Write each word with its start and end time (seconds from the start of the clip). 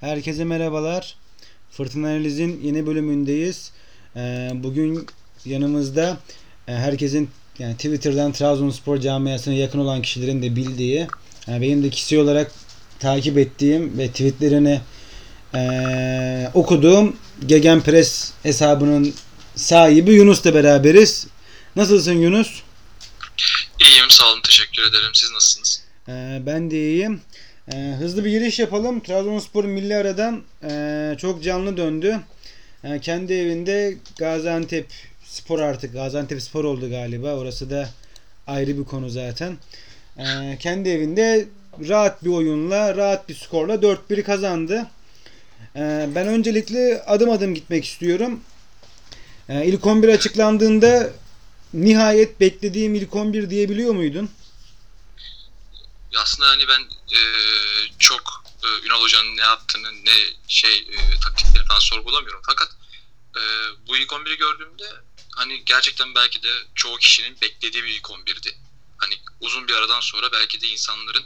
Herkese 0.00 0.44
merhabalar. 0.44 1.14
Fırtına 1.70 2.08
Analiz'in 2.08 2.60
yeni 2.62 2.86
bölümündeyiz. 2.86 3.72
Ee, 4.16 4.50
bugün 4.54 5.06
yanımızda 5.44 6.18
e, 6.68 6.72
herkesin 6.72 7.30
yani 7.58 7.74
Twitter'dan 7.74 8.32
Trabzonspor 8.32 8.98
camiasına 8.98 9.54
yakın 9.54 9.78
olan 9.78 10.02
kişilerin 10.02 10.42
de 10.42 10.56
bildiği, 10.56 11.06
yani 11.46 11.62
benim 11.62 11.82
de 11.82 11.90
kişi 11.90 12.18
olarak 12.18 12.52
takip 12.98 13.38
ettiğim 13.38 13.98
ve 13.98 14.08
tweetlerini 14.08 14.80
e, 15.54 16.50
okuduğum 16.54 17.16
Gegenpress 17.46 18.32
hesabının 18.42 19.14
sahibi 19.56 20.12
Yunus'la 20.12 20.54
beraberiz. 20.54 21.26
Nasılsın 21.76 22.12
Yunus? 22.12 22.62
İyiyim 23.80 24.10
sağ 24.10 24.32
olun 24.32 24.42
teşekkür 24.42 24.82
ederim. 24.82 25.10
Siz 25.14 25.30
nasılsınız? 25.32 25.82
Ben 26.46 26.70
de 26.70 26.76
iyiyim. 26.76 27.20
Ee, 27.72 27.94
hızlı 27.98 28.24
bir 28.24 28.30
giriş 28.30 28.58
yapalım. 28.58 29.00
Trabzonspor 29.00 29.64
milli 29.64 29.96
aradan 29.96 30.42
e, 30.62 31.14
çok 31.18 31.42
canlı 31.42 31.76
döndü. 31.76 32.20
E, 32.84 32.98
kendi 32.98 33.32
evinde 33.32 33.94
Gaziantep 34.18 34.86
Spor 35.24 35.58
artık 35.58 35.92
Gaziantep 35.92 36.42
Spor 36.42 36.64
oldu 36.64 36.90
galiba. 36.90 37.34
Orası 37.34 37.70
da 37.70 37.88
ayrı 38.46 38.78
bir 38.78 38.84
konu 38.84 39.10
zaten. 39.10 39.56
E, 40.18 40.56
kendi 40.58 40.88
evinde 40.88 41.46
rahat 41.88 42.24
bir 42.24 42.30
oyunla, 42.30 42.96
rahat 42.96 43.28
bir 43.28 43.34
skorla 43.34 43.74
4-1 43.74 44.22
kazandı. 44.22 44.86
E, 45.76 46.08
ben 46.14 46.26
öncelikle 46.26 47.02
adım 47.06 47.30
adım 47.30 47.54
gitmek 47.54 47.84
istiyorum. 47.84 48.40
E, 49.48 49.66
ilk 49.66 49.86
11 49.86 50.08
açıklandığında 50.08 51.10
nihayet 51.74 52.40
beklediğim 52.40 52.94
ilk 52.94 53.16
11 53.16 53.50
diyebiliyor 53.50 53.94
muydun? 53.94 54.30
Aslında 56.16 56.48
hani 56.48 56.68
ben 56.68 56.80
e, 57.16 57.20
çok 57.98 58.44
e, 58.64 58.86
Ünal 58.86 59.00
Hoca'nın 59.00 59.36
ne 59.36 59.42
yaptığını 59.42 60.04
ne 60.04 60.16
şey 60.48 60.78
e, 60.78 61.20
taktiklerini 61.20 61.80
sorgulamıyorum. 61.80 62.42
Fakat 62.46 62.68
e, 63.36 63.40
bu 63.86 63.96
ilk 63.96 64.10
11'i 64.10 64.36
gördüğümde 64.36 65.02
hani 65.36 65.64
gerçekten 65.64 66.14
belki 66.14 66.42
de 66.42 66.52
çoğu 66.74 66.98
kişinin 66.98 67.40
beklediği 67.40 67.84
bir 67.84 67.88
ilk 67.88 68.04
11'di. 68.04 68.58
Hani 68.98 69.20
uzun 69.40 69.68
bir 69.68 69.74
aradan 69.74 70.00
sonra 70.00 70.32
belki 70.32 70.60
de 70.60 70.68
insanların 70.68 71.24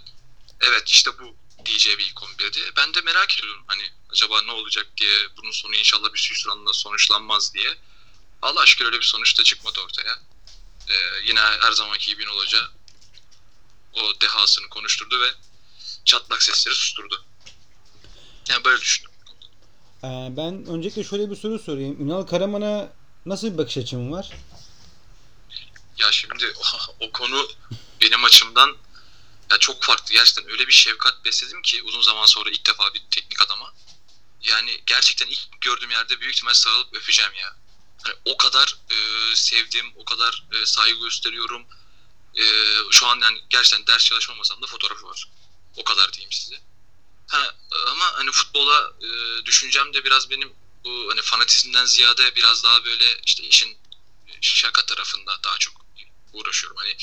evet 0.61 0.89
işte 0.89 1.11
bu 1.19 1.37
diyeceği 1.67 1.99
bir 1.99 2.07
ilk 2.07 2.17
11'di. 2.17 2.73
Ben 2.77 2.95
de 2.95 3.01
merak 3.01 3.39
ediyorum 3.39 3.65
hani 3.67 3.83
acaba 4.11 4.43
ne 4.43 4.53
olacak 4.53 4.87
diye 4.97 5.17
bunun 5.37 5.51
sonu 5.51 5.77
inşallah 5.77 6.15
bir 6.15 6.29
hüsranla 6.31 6.73
sonuçlanmaz 6.73 7.55
diye. 7.55 7.79
Allah 8.43 8.67
şükür 8.67 8.85
öyle 8.85 9.01
bir 9.01 9.05
sonuç 9.05 9.39
da 9.39 9.45
çıkmadı 9.45 9.81
ortaya. 9.81 10.23
Ee, 10.89 10.95
yine 11.25 11.41
her 11.41 11.73
zamanki 11.73 12.07
gibi 12.07 12.27
Hoca 12.27 12.71
o 13.93 14.21
dehasını 14.21 14.69
konuşturdu 14.69 15.21
ve 15.21 15.29
çatlak 16.05 16.43
sesleri 16.43 16.75
susturdu. 16.75 17.25
Yani 18.49 18.65
böyle 18.65 18.81
düşündüm. 18.81 19.11
Ee, 20.05 20.29
ben 20.37 20.67
öncelikle 20.67 21.05
şöyle 21.05 21.31
bir 21.31 21.37
soru 21.37 21.59
sorayım. 21.59 22.07
Ünal 22.07 22.23
Karaman'a 22.23 22.93
nasıl 23.27 23.53
bir 23.53 23.59
bakış 23.59 23.79
açın 23.79 24.13
var? 24.13 24.31
Ya 25.99 26.13
şimdi 26.13 26.55
o, 26.57 27.07
o 27.07 27.13
konu 27.13 27.49
benim 28.03 28.25
açımdan 28.25 28.77
ya 29.51 29.59
çok 29.59 29.83
farklı. 29.83 30.13
Gerçekten 30.15 30.51
öyle 30.53 30.67
bir 30.67 30.73
şefkat 30.73 31.25
besledim 31.25 31.63
ki 31.63 31.83
uzun 31.83 32.03
zaman 32.03 32.27
sonra 32.27 32.51
ilk 32.51 32.67
defa 32.67 32.95
bir 32.95 33.03
teknik 33.11 33.43
adama. 33.43 33.73
Yani 34.43 34.81
gerçekten 34.87 35.27
ilk 35.27 35.61
gördüğüm 35.61 35.91
yerde 35.91 36.21
büyük 36.21 36.35
ihtimal 36.35 36.55
sarılıp 36.55 36.95
öpeceğim 36.95 37.33
ya. 37.35 37.57
Hani 38.03 38.15
o 38.25 38.37
kadar 38.37 38.79
e, 38.91 38.97
sevdim, 39.37 39.93
o 39.97 40.05
kadar 40.05 40.45
e, 40.53 40.67
saygı 40.67 41.01
gösteriyorum. 41.01 41.67
E, 42.37 42.45
şu 42.91 43.07
an 43.07 43.21
yani 43.23 43.41
gerçekten 43.51 43.87
ders 43.87 44.05
çalışmamasam 44.05 44.63
da 44.63 44.67
fotoğrafı 44.67 45.07
var. 45.07 45.29
O 45.77 45.85
kadar 45.85 46.13
diyeyim 46.13 46.33
size. 46.33 46.61
Ha, 47.29 47.55
ama 47.87 48.13
hani 48.15 48.31
futbola 48.31 48.93
e, 49.03 49.45
düşüncem 49.45 49.95
de 49.95 50.05
biraz 50.05 50.31
benim 50.31 50.53
bu 50.85 51.09
hani 51.11 51.23
fanatizmden 51.23 51.85
ziyade 51.85 52.37
biraz 52.37 52.65
daha 52.65 52.85
böyle 52.85 53.21
işte 53.25 53.43
işin 53.43 53.77
şaka 54.41 54.87
tarafında 54.87 55.39
daha 55.45 55.59
çok 55.59 55.75
uğraşıyorum. 56.33 56.77
Hani 56.77 56.97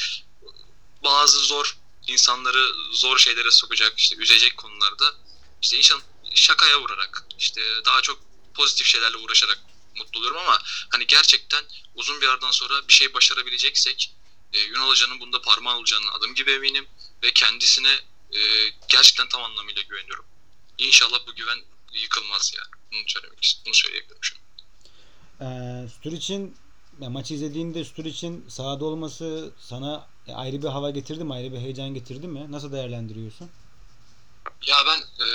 bazı 1.03 1.39
zor 1.39 1.77
insanları 2.07 2.73
zor 2.91 3.17
şeylere 3.17 3.51
sokacak, 3.51 3.99
işte 3.99 4.15
üzecek 4.15 4.57
konularda 4.57 5.15
işte 5.61 5.77
insan 5.77 6.01
şakaya 6.35 6.81
vurarak, 6.81 7.23
işte 7.39 7.61
daha 7.85 8.01
çok 8.01 8.19
pozitif 8.53 8.87
şeylerle 8.87 9.17
uğraşarak 9.17 9.59
mutlu 9.95 10.19
oluyorum 10.19 10.37
ama 10.37 10.59
hani 10.89 11.07
gerçekten 11.07 11.65
uzun 11.95 12.21
bir 12.21 12.27
aradan 12.27 12.51
sonra 12.51 12.87
bir 12.87 12.93
şey 12.93 13.13
başarabileceksek 13.13 14.11
e, 14.53 14.59
Yunan 14.59 14.87
Hoca'nın 14.87 15.19
bunda 15.19 15.41
parmağı 15.41 15.77
olacağını 15.77 16.11
adım 16.11 16.35
gibi 16.35 16.51
eminim 16.51 16.87
ve 17.23 17.33
kendisine 17.33 17.99
e, 18.33 18.39
gerçekten 18.89 19.29
tam 19.29 19.43
anlamıyla 19.43 19.81
güveniyorum. 19.81 20.25
İnşallah 20.77 21.27
bu 21.27 21.35
güven 21.35 21.59
yıkılmaz 21.93 22.53
ya. 22.57 22.63
Bunu 22.91 23.03
söylemek 23.07 23.61
bunu 23.65 23.73
söyleyebilirim 23.73 24.19
şu 24.21 24.35
an. 24.35 24.41
Ee, 25.41 25.89
Sturic'in 25.89 26.57
ya 26.99 27.09
maçı 27.09 27.33
izlediğinde 27.33 27.85
Sturic'in 27.85 28.49
sahada 28.49 28.85
olması 28.85 29.53
sana 29.59 30.07
ayrı 30.35 30.63
bir 30.63 30.67
hava 30.67 30.89
getirdi 30.89 31.23
mi? 31.23 31.33
Ayrı 31.33 31.53
bir 31.53 31.57
heyecan 31.57 31.93
getirdi 31.93 32.27
mi? 32.27 32.51
Nasıl 32.51 32.71
değerlendiriyorsun? 32.71 33.51
Ya 34.61 34.77
ben 34.87 35.25
e, 35.25 35.27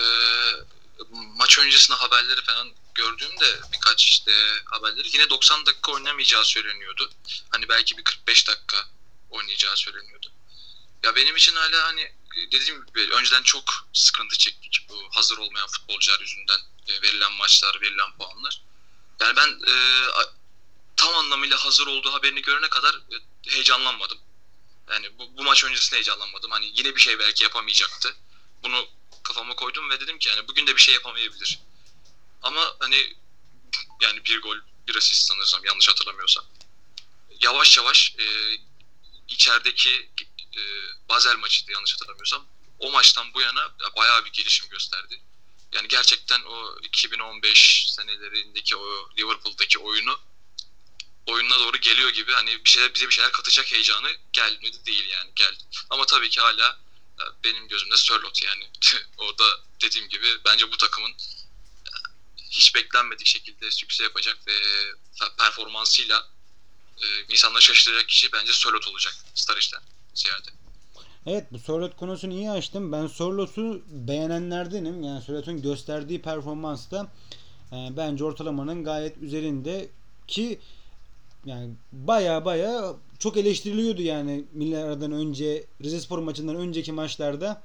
maç 1.37 1.59
öncesinde 1.59 1.97
haberleri 1.97 2.41
falan 2.41 2.69
gördüğümde 2.95 3.61
birkaç 3.73 4.05
işte 4.05 4.33
haberleri 4.65 5.09
yine 5.13 5.31
90 5.31 5.67
dakika 5.67 5.93
oynamayacağı 5.93 6.45
söyleniyordu. 6.45 7.11
Hani 7.51 7.69
belki 7.69 7.99
bir 7.99 8.05
45 8.05 8.49
dakika 8.49 8.77
oynayacağı 9.34 9.77
söyleniyordu. 9.77 10.33
Ya 11.03 11.17
benim 11.17 11.37
için 11.37 11.55
hala 11.55 11.84
hani 11.84 12.12
dediğim 12.53 12.87
gibi 12.87 13.12
önceden 13.12 13.43
çok 13.43 13.89
sıkıntı 13.93 14.39
çektik 14.39 14.87
bu 14.89 15.09
hazır 15.11 15.39
olmayan 15.39 15.69
futbolcular 15.69 16.21
yüzünden 16.21 16.59
e, 16.89 17.03
verilen 17.03 17.33
maçlar, 17.33 17.81
verilen 17.81 18.17
puanlar. 18.19 18.62
Yani 19.21 19.37
ben 19.37 19.49
e, 19.49 19.75
tam 20.97 21.15
anlamıyla 21.15 21.65
hazır 21.65 21.87
olduğu 21.87 22.12
haberini 22.12 22.43
görene 22.43 22.69
kadar 22.69 22.94
e, 22.94 23.50
heyecanlanmadım. 23.50 24.19
Yani 24.91 25.19
bu, 25.19 25.37
bu 25.37 25.44
maç 25.44 25.65
öncesinde 25.65 25.97
heyecanlanmadım. 25.97 26.50
Hani 26.50 26.73
yine 26.75 26.97
bir 26.97 27.00
şey 27.00 27.19
belki 27.19 27.44
yapamayacaktı. 27.44 28.17
Bunu 28.62 28.89
kafama 29.23 29.55
koydum 29.56 29.91
ve 29.91 30.00
dedim 30.00 30.19
ki 30.19 30.28
yani 30.28 30.49
bugün 30.49 30.67
de 30.67 30.77
bir 30.77 30.81
şey 30.81 30.94
yapamayabilir. 30.94 31.59
Ama 32.43 32.77
hani 32.78 33.17
yani 34.00 34.25
bir 34.25 34.43
gol, 34.43 34.56
bir 34.89 34.97
asist 34.97 35.27
sanırsam 35.27 35.65
yanlış 35.65 35.89
hatırlamıyorsam. 35.89 36.44
Yavaş 37.41 37.77
yavaş 37.77 38.15
e, 38.19 38.25
içerideki 39.29 40.11
e, 40.57 40.61
Basel 41.09 41.37
maçıydı 41.37 41.73
yanlış 41.73 41.93
hatırlamıyorsam. 41.93 42.47
O 42.79 42.91
maçtan 42.91 43.35
bu 43.35 43.41
yana 43.41 43.75
bayağı 43.97 44.25
bir 44.25 44.33
gelişim 44.33 44.69
gösterdi. 44.69 45.21
Yani 45.73 45.89
gerçekten 45.89 46.43
o 46.43 46.79
2015 46.83 47.93
senelerindeki 47.93 48.77
o 48.77 49.11
Liverpool'daki 49.19 49.79
oyunu 49.79 50.21
oyununa 51.27 51.59
doğru 51.59 51.77
geliyor 51.77 52.11
gibi 52.11 52.33
hani 52.33 52.65
bir 52.65 52.71
şeyler 52.71 52.95
bize 52.95 53.07
bir 53.09 53.15
şeyler 53.15 53.33
katacak 53.33 53.73
heyecanı 53.73 54.09
gelmedi 54.33 54.87
değil 54.87 55.09
yani 55.09 55.31
geldi. 55.35 55.65
Ama 55.91 56.06
tabii 56.06 56.31
ki 56.31 56.41
hala 56.41 56.79
benim 57.45 57.69
gözümde 57.69 57.97
Sörlot 57.97 58.43
yani 58.43 58.71
o 59.19 59.39
da 59.39 59.45
dediğim 59.81 60.09
gibi 60.09 60.27
bence 60.45 60.73
bu 60.73 60.77
takımın 60.77 61.15
hiç 62.51 62.75
beklenmedik 62.75 63.27
şekilde 63.27 63.71
sükse 63.71 64.05
yapacak 64.05 64.47
ve 64.47 64.59
performansıyla 65.39 66.29
e, 67.03 67.32
insanları 67.32 67.62
şaşırtacak 67.62 68.09
kişi 68.09 68.32
bence 68.32 68.53
Sörlot 68.53 68.88
olacak 68.88 69.15
Staric'ten 69.34 69.81
ziyade. 70.15 70.65
Evet 71.27 71.53
bu 71.53 71.59
Sörlot 71.59 71.97
konusunu 71.97 72.32
iyi 72.32 72.50
açtım. 72.50 72.93
Ben 72.93 73.06
Sörlot'u 73.06 73.82
beğenenlerdenim. 73.88 75.03
Yani 75.03 75.22
Sörlot'un 75.22 75.62
gösterdiği 75.62 76.22
performansta 76.22 77.12
e, 77.72 77.77
bence 77.97 78.25
ortalamanın 78.25 78.84
gayet 78.84 79.19
üzerinde 79.19 79.88
ki 80.28 80.60
yani 81.44 81.71
baya 81.93 82.44
baya 82.44 82.94
çok 83.19 83.37
eleştiriliyordu 83.37 84.03
yani 84.03 84.44
milli 84.53 84.78
aradan 84.78 85.12
önce 85.12 85.65
Rizespor 85.82 86.19
maçından 86.19 86.56
önceki 86.56 86.93
maçlarda 86.93 87.62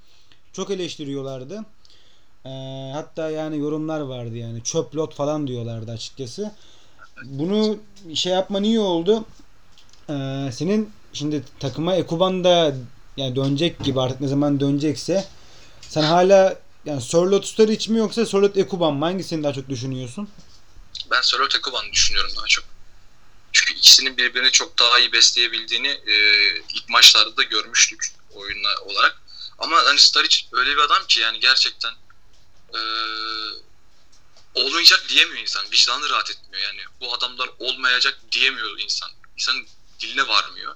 çok 0.53 0.71
eleştiriyorlardı. 0.71 1.65
E, 2.45 2.49
hatta 2.93 3.29
yani 3.29 3.57
yorumlar 3.57 4.01
vardı 4.01 4.37
yani 4.37 4.63
çöp 4.63 4.95
lot 4.95 5.15
falan 5.15 5.47
diyorlardı 5.47 5.91
açıkçası. 5.91 6.55
Bunu 7.23 7.77
şey 8.15 8.33
yapman 8.33 8.63
iyi 8.63 8.79
oldu. 8.79 9.25
E, 10.09 10.13
senin 10.51 10.91
şimdi 11.13 11.43
takıma 11.59 11.95
Ekuban 11.95 12.43
da 12.43 12.75
yani 13.17 13.35
dönecek 13.35 13.83
gibi 13.83 14.01
artık 14.01 14.21
ne 14.21 14.27
zaman 14.27 14.59
dönecekse 14.59 15.27
sen 15.81 16.03
hala 16.03 16.59
yani 16.85 17.01
Sörlot 17.01 17.45
Sturridge 17.45 17.91
mi 17.91 17.99
yoksa 17.99 18.25
Sörlot 18.25 18.57
Ekuban 18.57 18.93
mı? 18.93 19.05
Hangisini 19.05 19.43
daha 19.43 19.53
çok 19.53 19.69
düşünüyorsun? 19.69 20.29
Ben 21.11 21.21
Sörlot 21.21 21.55
Ekuban'ı 21.55 21.91
düşünüyorum 21.91 22.31
daha 22.37 22.45
çok. 22.45 22.65
Çünkü 23.51 23.73
ikisinin 23.73 24.17
birbirini 24.17 24.51
çok 24.51 24.79
daha 24.79 24.99
iyi 24.99 25.13
besleyebildiğini 25.13 25.87
e, 25.87 26.15
ilk 26.73 26.89
maçlarda 26.89 27.37
da 27.37 27.43
görmüştük 27.43 28.11
oyunla 28.35 28.69
olarak. 28.85 29.21
Ama 29.59 29.75
hani 29.85 29.99
Sturridge 29.99 30.35
öyle 30.51 30.71
bir 30.71 30.81
adam 30.81 31.03
ki 31.07 31.19
yani 31.19 31.39
gerçekten 31.39 31.91
e, 32.73 32.79
olmayacak 34.53 35.05
diyemiyor 35.09 35.41
insan. 35.41 35.71
Vicdanı 35.71 36.09
rahat 36.09 36.31
etmiyor 36.31 36.63
yani. 36.63 36.81
Bu 36.99 37.13
adamlar 37.13 37.49
olmayacak 37.59 38.19
diyemiyor 38.31 38.79
insan. 38.79 39.11
İnsanın 39.35 39.67
diline 39.99 40.27
varmıyor. 40.27 40.75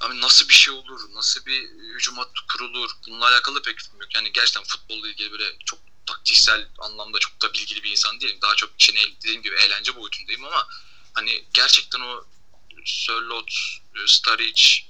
Abi 0.00 0.20
nasıl 0.20 0.48
bir 0.48 0.54
şey 0.54 0.74
olur, 0.74 1.00
nasıl 1.14 1.46
bir 1.46 1.68
hücum 1.68 2.16
hattı 2.16 2.40
kurulur 2.52 2.90
bununla 3.06 3.26
alakalı 3.26 3.62
pek 3.62 3.78
fikrim 3.78 4.00
yok. 4.00 4.14
Yani 4.14 4.32
gerçekten 4.32 4.64
futbolla 4.64 5.08
ilgili 5.08 5.32
böyle 5.32 5.58
çok 5.64 5.78
taktiksel 6.06 6.68
anlamda 6.78 7.18
çok 7.18 7.42
da 7.42 7.52
bilgili 7.52 7.82
bir 7.82 7.90
insan 7.90 8.20
değilim. 8.20 8.38
Daha 8.42 8.54
çok 8.54 8.70
işin 8.78 8.96
dediğim 9.22 9.42
gibi 9.42 9.56
eğlence 9.56 9.96
boyutundayım 9.96 10.44
ama 10.44 10.68
hani 11.14 11.44
gerçekten 11.52 12.00
o 12.00 12.24
Sörlot, 12.84 13.52
Staric, 14.06 14.84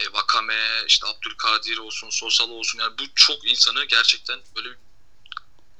e, 0.00 0.12
Vakame, 0.12 0.84
işte 0.86 1.06
Abdülkadir 1.06 1.78
olsun, 1.78 2.10
Sosal 2.10 2.50
olsun 2.50 2.78
yani 2.78 2.98
bu 2.98 3.02
çok 3.14 3.50
insanı 3.50 3.84
gerçekten 3.84 4.40
böyle 4.56 4.68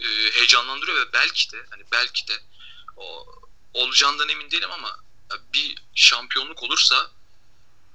e, 0.00 0.06
heyecanlandırıyor 0.34 1.06
ve 1.06 1.12
belki 1.12 1.52
de 1.52 1.66
hani 1.70 1.82
belki 1.92 2.28
de 2.28 2.42
o, 2.96 3.26
olacağından 3.74 4.28
emin 4.28 4.50
değilim 4.50 4.70
ama 4.72 5.00
bir 5.52 5.82
şampiyonluk 5.94 6.62
olursa 6.62 7.10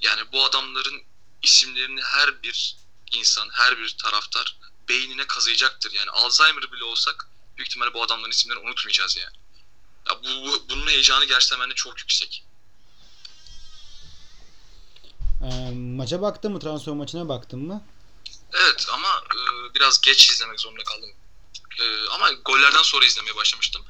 yani 0.01 0.21
bu 0.31 0.45
adamların 0.45 1.03
isimlerini 1.41 2.01
her 2.01 2.43
bir 2.43 2.75
insan, 3.11 3.49
her 3.51 3.77
bir 3.77 3.97
taraftar 4.03 4.57
beynine 4.89 5.27
kazıyacaktır. 5.27 5.91
Yani 5.93 6.09
Alzheimer 6.09 6.71
bile 6.71 6.83
olsak 6.83 7.27
büyük 7.57 7.67
ihtimalle 7.69 7.93
bu 7.93 8.03
adamların 8.03 8.31
isimlerini 8.31 8.65
unutmayacağız 8.65 9.17
yani. 9.17 9.35
Ya 10.09 10.19
bu, 10.23 10.47
bu 10.47 10.69
bunun 10.69 10.87
heyecanı 10.87 11.25
gerçekten 11.25 11.59
bende 11.59 11.75
çok 11.75 11.99
yüksek. 11.99 12.43
E, 15.41 15.71
maça 15.73 16.21
baktın 16.21 16.51
mı? 16.51 16.59
Transfer 16.59 16.93
maçına 16.93 17.29
baktın 17.29 17.59
mı? 17.59 17.83
Evet 18.53 18.87
ama 18.93 19.07
e, 19.07 19.73
biraz 19.73 20.01
geç 20.01 20.29
izlemek 20.29 20.59
zorunda 20.59 20.83
kaldım. 20.83 21.09
E, 21.79 22.07
ama 22.09 22.31
gollerden 22.31 22.81
sonra 22.81 23.05
izlemeye 23.05 23.35
başlamıştım. 23.35 23.85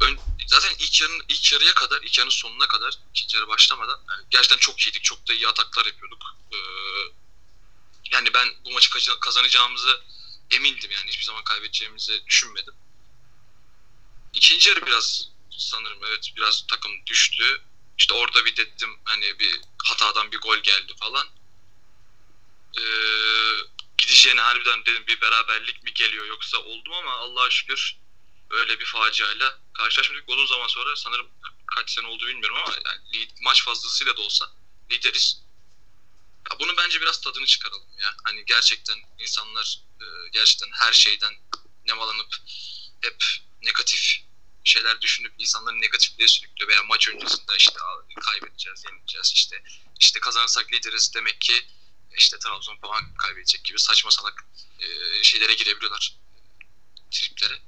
Ön, 0.00 0.18
zaten 0.46 0.74
ilk 0.78 1.00
yarın 1.00 1.22
ilk 1.28 1.52
yarıya 1.52 1.74
kadar, 1.74 2.02
ilk 2.02 2.18
yarının 2.18 2.30
sonuna 2.30 2.68
kadar, 2.68 2.94
ikinci 3.14 3.36
yarı 3.36 3.48
başlamadan 3.48 4.00
yani 4.10 4.24
gerçekten 4.30 4.58
çok 4.58 4.80
iyiydik. 4.80 5.04
Çok 5.04 5.28
da 5.28 5.32
iyi 5.32 5.48
ataklar 5.48 5.86
yapıyorduk. 5.86 6.22
E, 6.52 6.58
yani 8.10 8.34
ben 8.34 8.48
bu 8.64 8.70
maçı 8.70 8.90
kazanacağımızı 9.20 10.00
emindim 10.50 10.90
yani 10.90 11.08
hiçbir 11.10 11.24
zaman 11.24 11.44
kaybedeceğimizi 11.44 12.26
düşünmedim. 12.26 12.74
İkinci 14.34 14.68
yarı 14.68 14.86
biraz 14.86 15.28
sanırım 15.58 16.04
evet 16.04 16.32
biraz 16.36 16.66
takım 16.66 16.92
düştü. 17.06 17.62
İşte 17.98 18.14
orada 18.14 18.44
bir 18.44 18.56
dedim 18.56 18.98
hani 19.04 19.38
bir 19.38 19.60
hatadan 19.84 20.32
bir 20.32 20.38
gol 20.38 20.56
geldi 20.56 20.94
falan. 21.00 21.26
Ee, 22.78 22.82
gideceğine 24.00 24.40
harbiden 24.40 24.84
dedim 24.84 25.06
bir 25.06 25.20
beraberlik 25.20 25.82
mi 25.82 25.94
geliyor 25.94 26.26
yoksa 26.26 26.58
oldum 26.58 26.92
ama 26.92 27.12
Allah'a 27.12 27.50
şükür 27.50 27.96
öyle 28.50 28.80
bir 28.80 28.84
faciayla 28.84 29.58
karşılaşmadık. 29.74 30.28
Uzun 30.28 30.46
zaman 30.46 30.66
sonra 30.66 30.96
sanırım 30.96 31.28
kaç 31.66 31.90
sene 31.90 32.06
oldu 32.06 32.26
bilmiyorum 32.26 32.56
ama 32.56 32.74
yani 32.86 33.28
maç 33.40 33.64
fazlasıyla 33.64 34.16
da 34.16 34.20
olsa 34.20 34.52
lideriz. 34.90 35.42
Ya 36.50 36.58
bunu 36.58 36.76
bence 36.76 37.00
biraz 37.00 37.20
tadını 37.20 37.46
çıkaralım 37.46 37.98
ya. 37.98 38.14
Hani 38.24 38.44
gerçekten 38.44 38.96
insanlar 39.18 39.78
e, 40.00 40.04
gerçekten 40.32 40.68
her 40.72 40.92
şeyden 40.92 41.34
nemalanıp 41.86 42.36
hep 43.00 43.24
negatif 43.62 44.20
şeyler 44.64 45.00
düşünüp 45.00 45.32
insanları 45.38 45.80
negatifliğe 45.80 46.28
sürüklüyor 46.28 46.70
veya 46.70 46.82
maç 46.82 47.08
öncesinde 47.08 47.52
işte 47.58 47.78
kaybedeceğiz, 48.20 48.84
yenileceğiz 48.84 49.32
işte 49.34 49.62
işte 50.00 50.20
kazanırsak 50.20 50.72
lideriz 50.72 51.14
demek 51.14 51.40
ki 51.40 51.66
işte 52.16 52.38
Trabzon 52.38 52.76
puan 52.76 53.14
kaybedecek 53.14 53.64
gibi 53.64 53.78
saçma 53.78 54.10
salak 54.10 54.44
e, 54.80 54.86
şeylere 55.22 55.54
girebiliyorlar 55.54 56.20
triplere. 57.10 57.62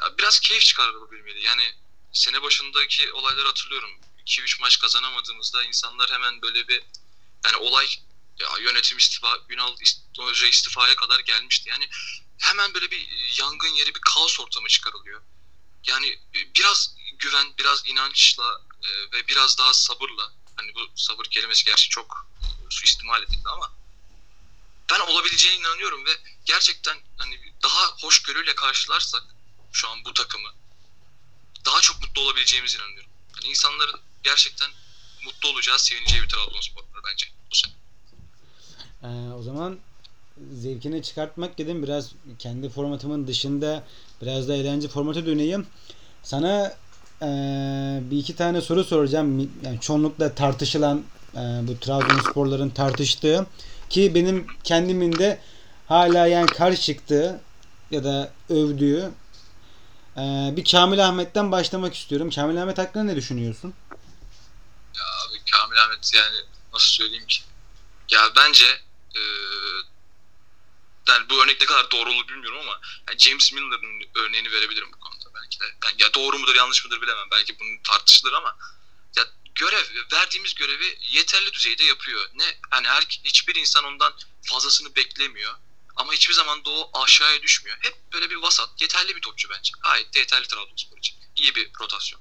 Ya 0.00 0.18
biraz 0.18 0.40
keyif 0.40 0.62
çıkarılabilmeli. 0.62 1.44
Yani 1.44 1.74
sene 2.12 2.42
başındaki 2.42 3.12
olayları 3.12 3.46
hatırlıyorum. 3.46 3.90
2-3 4.26 4.60
maç 4.60 4.78
kazanamadığımızda 4.78 5.64
insanlar 5.64 6.10
hemen 6.10 6.42
böyle 6.42 6.68
bir 6.68 6.82
yani 7.44 7.56
olay 7.56 7.86
ya 8.38 8.48
yönetim 8.60 8.98
istifa, 8.98 9.38
Ünal 9.48 9.76
Hoca 10.18 10.46
istifaya 10.46 10.96
kadar 10.96 11.20
gelmişti. 11.20 11.68
Yani 11.68 11.88
hemen 12.38 12.74
böyle 12.74 12.90
bir 12.90 13.08
yangın 13.38 13.68
yeri, 13.68 13.94
bir 13.94 14.00
kaos 14.00 14.40
ortamı 14.40 14.68
çıkarılıyor. 14.68 15.22
Yani 15.86 16.18
biraz 16.56 16.94
güven, 17.18 17.54
biraz 17.58 17.82
inançla 17.88 18.60
e, 18.84 18.88
ve 19.12 19.28
biraz 19.28 19.58
daha 19.58 19.74
sabırla, 19.74 20.32
hani 20.56 20.74
bu 20.74 20.80
sabır 20.94 21.24
kelimesi 21.24 21.64
gerçi 21.64 21.88
çok 21.88 22.26
suistimal 22.70 23.22
edildi 23.22 23.48
ama 23.52 23.72
ben 24.90 25.00
olabileceğine 25.00 25.60
inanıyorum 25.60 26.06
ve 26.06 26.10
gerçekten 26.44 26.96
hani 27.16 27.38
daha 27.62 27.86
hoşgörüyle 28.00 28.54
karşılarsak 28.54 29.22
şu 29.72 29.88
an 29.88 30.04
bu 30.04 30.14
takımı 30.14 30.48
daha 31.66 31.80
çok 31.80 32.00
mutlu 32.02 32.22
olabileceğimize 32.22 32.78
inanıyorum. 32.78 33.10
Hani 33.32 33.46
insanların 33.50 34.00
gerçekten 34.22 34.70
mutlu 35.24 35.48
olacağı, 35.48 35.78
sevineceği 35.78 36.22
bir 36.22 36.28
Trabzonspor 36.28 36.82
bence 37.12 37.26
bu 37.50 37.54
sene. 37.54 37.72
Ee, 39.02 39.32
o 39.32 39.42
zaman 39.42 39.78
zevkini 40.52 41.02
çıkartmak 41.02 41.58
dedim. 41.58 41.82
Biraz 41.82 42.12
kendi 42.38 42.68
formatımın 42.68 43.26
dışında 43.26 43.84
biraz 44.22 44.48
da 44.48 44.54
eğlence 44.54 44.88
formatı 44.88 45.26
döneyim. 45.26 45.66
Sana 46.22 46.76
e, 47.22 47.26
bir 48.02 48.18
iki 48.18 48.36
tane 48.36 48.60
soru 48.60 48.84
soracağım. 48.84 49.50
Yani 49.62 49.80
çoğunlukla 49.80 50.34
tartışılan 50.34 51.04
e, 51.36 51.68
bu 51.68 51.80
Trabzonsporların 51.80 52.70
tartıştığı 52.70 53.46
ki 53.90 54.14
benim 54.14 54.46
kendimin 54.64 55.12
de 55.18 55.40
hala 55.88 56.26
yani 56.26 56.46
karşı 56.46 56.82
çıktığı 56.82 57.40
ya 57.90 58.04
da 58.04 58.32
övdüğü 58.48 59.10
e, 60.16 60.22
bir 60.56 60.64
Kamil 60.64 61.06
Ahmet'ten 61.06 61.52
başlamak 61.52 61.94
istiyorum. 61.94 62.30
Kamil 62.30 62.62
Ahmet 62.62 62.78
hakkında 62.78 63.04
ne 63.04 63.16
düşünüyorsun? 63.16 63.74
Ya 64.96 65.04
abi 65.04 65.50
Kamil 65.52 65.82
Ahmet 65.82 66.14
yani 66.14 66.36
nasıl 66.72 66.88
söyleyeyim 66.88 67.26
ki? 67.26 67.42
Ya 68.10 68.20
bence 68.36 68.66
e, 69.14 69.22
yani 71.08 71.30
bu 71.30 71.42
örnek 71.42 71.60
ne 71.60 71.66
kadar 71.66 71.90
doğru 71.90 72.10
olur 72.10 72.28
bilmiyorum 72.28 72.58
ama 72.62 72.80
yani 73.08 73.18
James 73.18 73.52
Miller'ın 73.52 74.02
örneğini 74.14 74.52
verebilirim 74.52 74.88
bu 74.92 75.00
konuda 75.00 75.24
belki 75.34 75.60
de. 75.60 75.64
Yani 75.84 76.02
ya 76.02 76.14
doğru 76.14 76.38
mudur 76.38 76.54
yanlış 76.54 76.84
mıdır 76.84 77.02
bilemem. 77.02 77.28
Belki 77.32 77.58
bunun 77.60 77.78
tartışılır 77.88 78.32
ama 78.32 78.56
görev 79.56 79.84
verdiğimiz 80.12 80.54
görevi 80.54 80.98
yeterli 81.12 81.52
düzeyde 81.52 81.84
yapıyor. 81.84 82.30
Ne 82.34 82.44
hani 82.70 82.88
her 82.88 83.02
hiçbir 83.24 83.54
insan 83.54 83.84
ondan 83.84 84.12
fazlasını 84.42 84.96
beklemiyor. 84.96 85.54
Ama 85.96 86.12
hiçbir 86.12 86.34
zaman 86.34 86.64
da 86.64 86.70
o 86.70 87.02
aşağıya 87.02 87.42
düşmüyor. 87.42 87.76
Hep 87.80 87.96
böyle 88.12 88.30
bir 88.30 88.36
vasat, 88.36 88.68
yeterli 88.80 89.16
bir 89.16 89.20
topçu 89.20 89.48
bence. 89.50 89.72
Gayet 89.82 90.14
de 90.14 90.18
yeterli 90.18 90.48
Trabzonspor 90.48 90.98
için. 90.98 91.16
İyi 91.36 91.54
bir 91.54 91.70
rotasyon. 91.80 92.20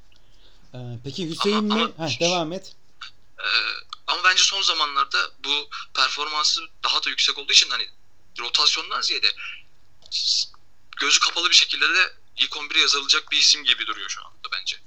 Ee, 0.74 0.78
peki 1.04 1.30
Hüseyin 1.30 1.58
ama, 1.58 1.76
mi? 1.76 1.94
Ama, 1.98 2.10
Heh, 2.10 2.20
devam 2.20 2.54
et. 2.54 2.76
E, 3.40 3.48
ama 4.08 4.24
bence 4.24 4.44
son 4.44 4.62
zamanlarda 4.62 5.32
bu 5.44 5.70
performansı 5.94 6.62
daha 6.84 7.04
da 7.04 7.10
yüksek 7.10 7.38
olduğu 7.38 7.54
için 7.54 7.70
hani 7.70 7.90
rotasyondan 8.40 9.02
ziyade 9.02 9.36
gözü 10.98 11.20
kapalı 11.20 11.50
bir 11.50 11.56
şekilde 11.56 11.90
de 11.94 12.14
ilk 12.38 12.52
11'e 12.52 12.80
yazılacak 12.80 13.32
bir 13.32 13.38
isim 13.38 13.64
gibi 13.64 13.88
duruyor 13.88 14.10
şu 14.10 14.26
anda 14.26 14.52
bence. 14.52 14.78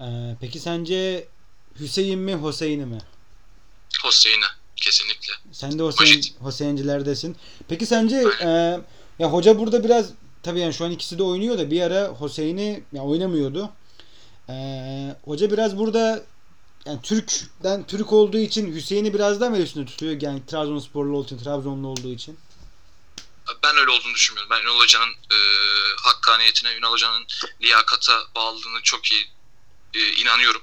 Ee, 0.00 0.36
peki 0.40 0.60
sence 0.60 1.28
Hüseyin 1.80 2.18
mi 2.18 2.38
Hüseyin'i 2.46 2.86
mi? 2.86 2.98
Hüseyin'i 4.04 4.44
kesinlikle. 4.76 5.32
Sen 5.52 5.78
de 5.78 5.82
Hüseyin, 5.82 6.24
Hüseyincilerdesin. 6.46 7.36
Peki 7.68 7.86
sence 7.86 8.24
e, 8.40 8.48
ya 9.18 9.32
hoca 9.32 9.58
burada 9.58 9.84
biraz 9.84 10.10
tabii 10.42 10.60
yani 10.60 10.74
şu 10.74 10.84
an 10.84 10.90
ikisi 10.90 11.18
de 11.18 11.22
oynuyor 11.22 11.58
da 11.58 11.70
bir 11.70 11.80
ara 11.80 12.20
Hüseyin'i 12.20 12.84
ya 12.92 13.02
oynamıyordu. 13.02 13.70
E, 14.48 14.54
hoca 15.24 15.50
biraz 15.50 15.78
burada 15.78 16.22
yani 16.86 17.02
Türk'den 17.02 17.86
Türk 17.86 18.12
olduğu 18.12 18.38
için 18.38 18.74
Hüseyin'i 18.74 19.14
biraz 19.14 19.40
daha 19.40 19.50
mı 19.50 19.58
üstüne 19.58 19.86
tutuyor? 19.86 20.20
Yani 20.20 20.46
Trabzonsporlu 20.46 21.16
olduğu 21.16 21.26
için, 21.26 21.38
Trabzonlu 21.38 21.88
olduğu 21.88 22.12
için. 22.12 22.38
Ben 23.62 23.76
öyle 23.76 23.90
olduğunu 23.90 24.14
düşünmüyorum. 24.14 24.50
Ben 24.50 24.62
Ünal 24.62 24.78
Hoca'nın 24.78 25.10
e, 25.10 25.38
hakkaniyetine, 25.96 26.74
Ünal 26.74 26.92
Hoca'nın 26.92 27.26
liyakata 27.62 28.12
bağlılığını 28.34 28.82
çok 28.82 29.06
iyi 29.06 29.26
e, 29.94 30.12
inanıyorum. 30.12 30.62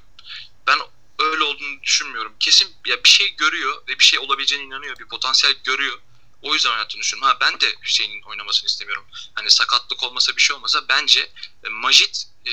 Ben 0.67 0.79
öyle 1.19 1.43
olduğunu 1.43 1.83
düşünmüyorum. 1.83 2.33
Kesin 2.39 2.75
ya 2.85 3.03
bir 3.03 3.09
şey 3.09 3.35
görüyor 3.35 3.87
ve 3.87 3.99
bir 3.99 4.03
şey 4.03 4.19
olabileceğine 4.19 4.65
inanıyor. 4.65 4.99
Bir 4.99 5.07
potansiyel 5.07 5.55
görüyor. 5.63 5.99
O 6.41 6.53
yüzden 6.53 6.71
oynattığını 6.71 7.01
düşünüyorum. 7.01 7.33
Ha 7.33 7.37
ben 7.41 7.59
de 7.59 7.75
Hüseyin'in 7.83 8.21
oynamasını 8.21 8.67
istemiyorum. 8.67 9.05
Hani 9.33 9.51
sakatlık 9.51 10.03
olmasa 10.03 10.35
bir 10.35 10.41
şey 10.41 10.55
olmasa 10.55 10.87
bence 10.89 11.31
e, 11.63 11.69
Majit 11.69 12.27
e, 12.45 12.51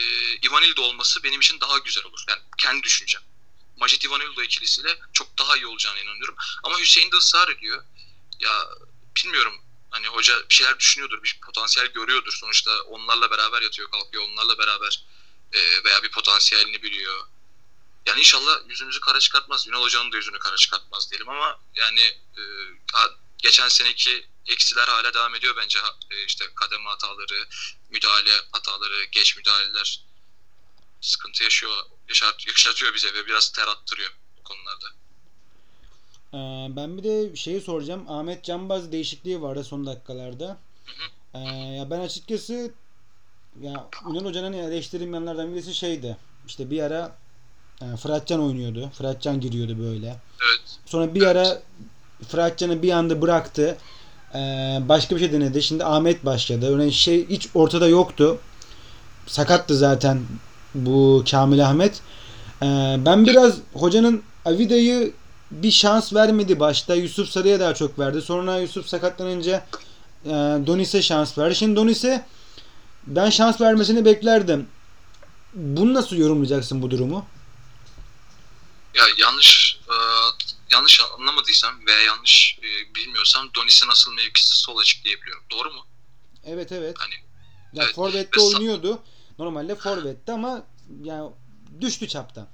Ivanildo 0.49 0.83
olması 0.83 1.23
benim 1.23 1.41
için 1.41 1.61
daha 1.61 1.79
güzel 1.79 2.05
olur. 2.05 2.25
Yani 2.29 2.41
kendi 2.59 2.83
düşüncem. 2.83 3.23
Majid 3.77 4.03
Ivanildo 4.03 4.43
ikilisiyle 4.43 4.99
çok 5.13 5.39
daha 5.39 5.57
iyi 5.57 5.67
olacağına 5.67 6.01
inanıyorum. 6.01 6.37
Ama 6.63 6.79
Hüseyin 6.79 7.13
de 7.13 7.17
ısrar 7.17 7.49
ediyor. 7.49 7.85
Ya 8.41 8.67
bilmiyorum 9.17 9.61
hani 9.91 10.07
hoca 10.07 10.49
bir 10.49 10.55
şeyler 10.55 10.79
düşünüyordur, 10.79 11.23
bir 11.23 11.39
potansiyel 11.47 11.89
görüyordur. 11.89 12.33
Sonuçta 12.33 12.83
onlarla 12.83 13.31
beraber 13.31 13.63
yatıyor, 13.63 13.91
kalkıyor, 13.91 14.25
onlarla 14.25 14.59
beraber 14.59 15.05
e, 15.55 15.85
veya 15.85 16.03
bir 16.03 16.11
potansiyelini 16.11 16.83
biliyor. 16.83 17.27
Yani 18.07 18.21
inşallah 18.21 18.69
yüzümüzü 18.69 19.01
kara 19.01 19.21
çıkartmaz. 19.21 19.69
Ünal 19.69 19.83
Hoca'nın 19.83 20.13
da 20.13 20.17
yüzünü 20.17 20.39
kara 20.39 20.57
çıkartmaz 20.57 21.11
diyelim 21.11 21.29
ama 21.29 21.59
yani 21.77 22.01
e, 22.37 22.43
geçen 23.39 23.69
seneki 23.69 24.27
eksiler 24.47 24.89
hala 24.89 25.15
devam 25.15 25.35
ediyor 25.35 25.55
bence. 25.57 25.79
E, 26.11 26.25
işte 26.25 26.45
kademe 26.55 26.89
hataları, 26.89 27.49
müdahale 27.91 28.31
hataları, 28.53 29.05
geç 29.05 29.37
müdahaleler 29.37 30.01
sıkıntı 31.01 31.45
yaşıyor, 31.45 31.73
yaşart, 32.09 32.47
yaşatıyor 32.47 32.95
bize 32.95 33.15
ve 33.15 33.27
biraz 33.27 33.53
ter 33.53 33.69
attırıyor 33.69 34.11
bu 34.39 34.43
konularda. 34.43 34.87
Ee, 36.35 36.77
ben 36.77 36.99
bir 36.99 37.05
de 37.05 37.37
şeyi 37.37 37.61
soracağım. 37.61 38.11
Ahmet 38.11 38.45
Canbaz 38.45 38.93
değişikliği 38.93 39.43
vardı 39.43 39.65
son 39.65 39.87
dakikalarda. 39.87 40.59
Hı 40.87 40.93
hı. 40.93 41.39
Ee, 41.39 41.39
ya 41.77 41.91
ben 41.91 42.01
açıkçası 42.01 42.75
ya 43.63 43.87
Ünal 44.11 44.25
Hoca'nın 44.25 44.53
eleştirdiğim 44.53 45.15
yanlardan 45.15 45.55
birisi 45.55 45.75
şeydi. 45.75 46.17
İşte 46.47 46.71
bir 46.71 46.83
ara 46.83 47.13
e, 47.83 47.97
Fıratcan 47.97 48.43
oynuyordu. 48.43 48.91
Fıratcan 48.95 49.41
giriyordu 49.41 49.79
böyle. 49.79 50.07
Evet. 50.09 50.79
Sonra 50.87 51.15
bir 51.15 51.23
ara 51.23 51.59
Fıratcan'ı 52.29 52.83
bir 52.83 52.91
anda 52.91 53.23
bıraktı. 53.23 53.77
Ee, 54.35 54.79
başka 54.89 55.17
bir 55.17 55.21
şey 55.21 55.33
denedi. 55.33 55.63
Şimdi 55.63 55.85
Ahmet 55.85 56.25
başladı. 56.25 56.79
Öyle 56.79 56.91
şey 56.91 57.29
hiç 57.29 57.49
ortada 57.55 57.89
yoktu. 57.89 58.39
Sakattı 59.27 59.77
zaten 59.77 60.21
bu 60.75 61.25
Kamil 61.31 61.67
Ahmet. 61.67 62.01
Ee, 62.63 62.97
ben 62.99 63.27
biraz 63.27 63.59
hocanın 63.75 64.23
Avida'yı 64.45 65.13
bir 65.51 65.71
şans 65.71 66.15
vermedi 66.15 66.61
başta. 66.61 66.95
Yusuf 66.95 67.29
Sarı'ya 67.29 67.61
daha 67.61 67.75
çok 67.75 67.99
verdi. 67.99 68.23
Sonra 68.23 68.59
Yusuf 68.59 68.87
sakatlanınca 68.87 69.65
e, 70.25 70.31
Donis'e 70.67 71.03
şans 71.03 71.39
verdi. 71.39 71.55
Şimdi 71.55 71.77
Donis'e 71.77 72.25
ben 73.07 73.31
şans 73.31 73.61
vermesini 73.61 74.05
beklerdim. 74.05 74.69
Bunu 75.55 75.95
nasıl 75.95 76.17
yorumlayacaksın 76.17 76.83
bu 76.83 76.91
durumu? 76.91 77.27
Ya 78.95 79.05
yanlış 79.19 79.81
e, 79.89 79.95
yanlış 80.71 81.01
anlamadıysam 81.19 81.87
veya 81.87 82.01
yanlış 82.01 82.59
e, 82.63 82.95
bilmiyorsam 82.95 83.49
Donis'in 83.55 83.89
asıl 83.89 84.13
mevkisi 84.15 84.59
sol 84.59 84.79
açık 84.79 85.05
diyebiliyorum. 85.05 85.45
Doğru 85.51 85.73
mu? 85.73 85.87
Evet 86.45 86.73
evet. 86.73 86.97
Hani 86.99 87.15
Ya 87.73 87.85
Evet. 87.85 87.95
forvette 87.95 88.41
Ve 88.41 88.45
oynuyordu. 88.45 89.03
Normalde 89.39 89.75
forvette 89.75 90.33
ama 90.33 90.67
yani 91.03 91.31
düştü 91.81 92.09
çaptan. 92.09 92.49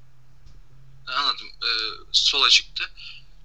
Anladım. 1.07 1.47
Ee, 1.47 1.69
sol 2.13 2.43
açıktı. 2.43 2.85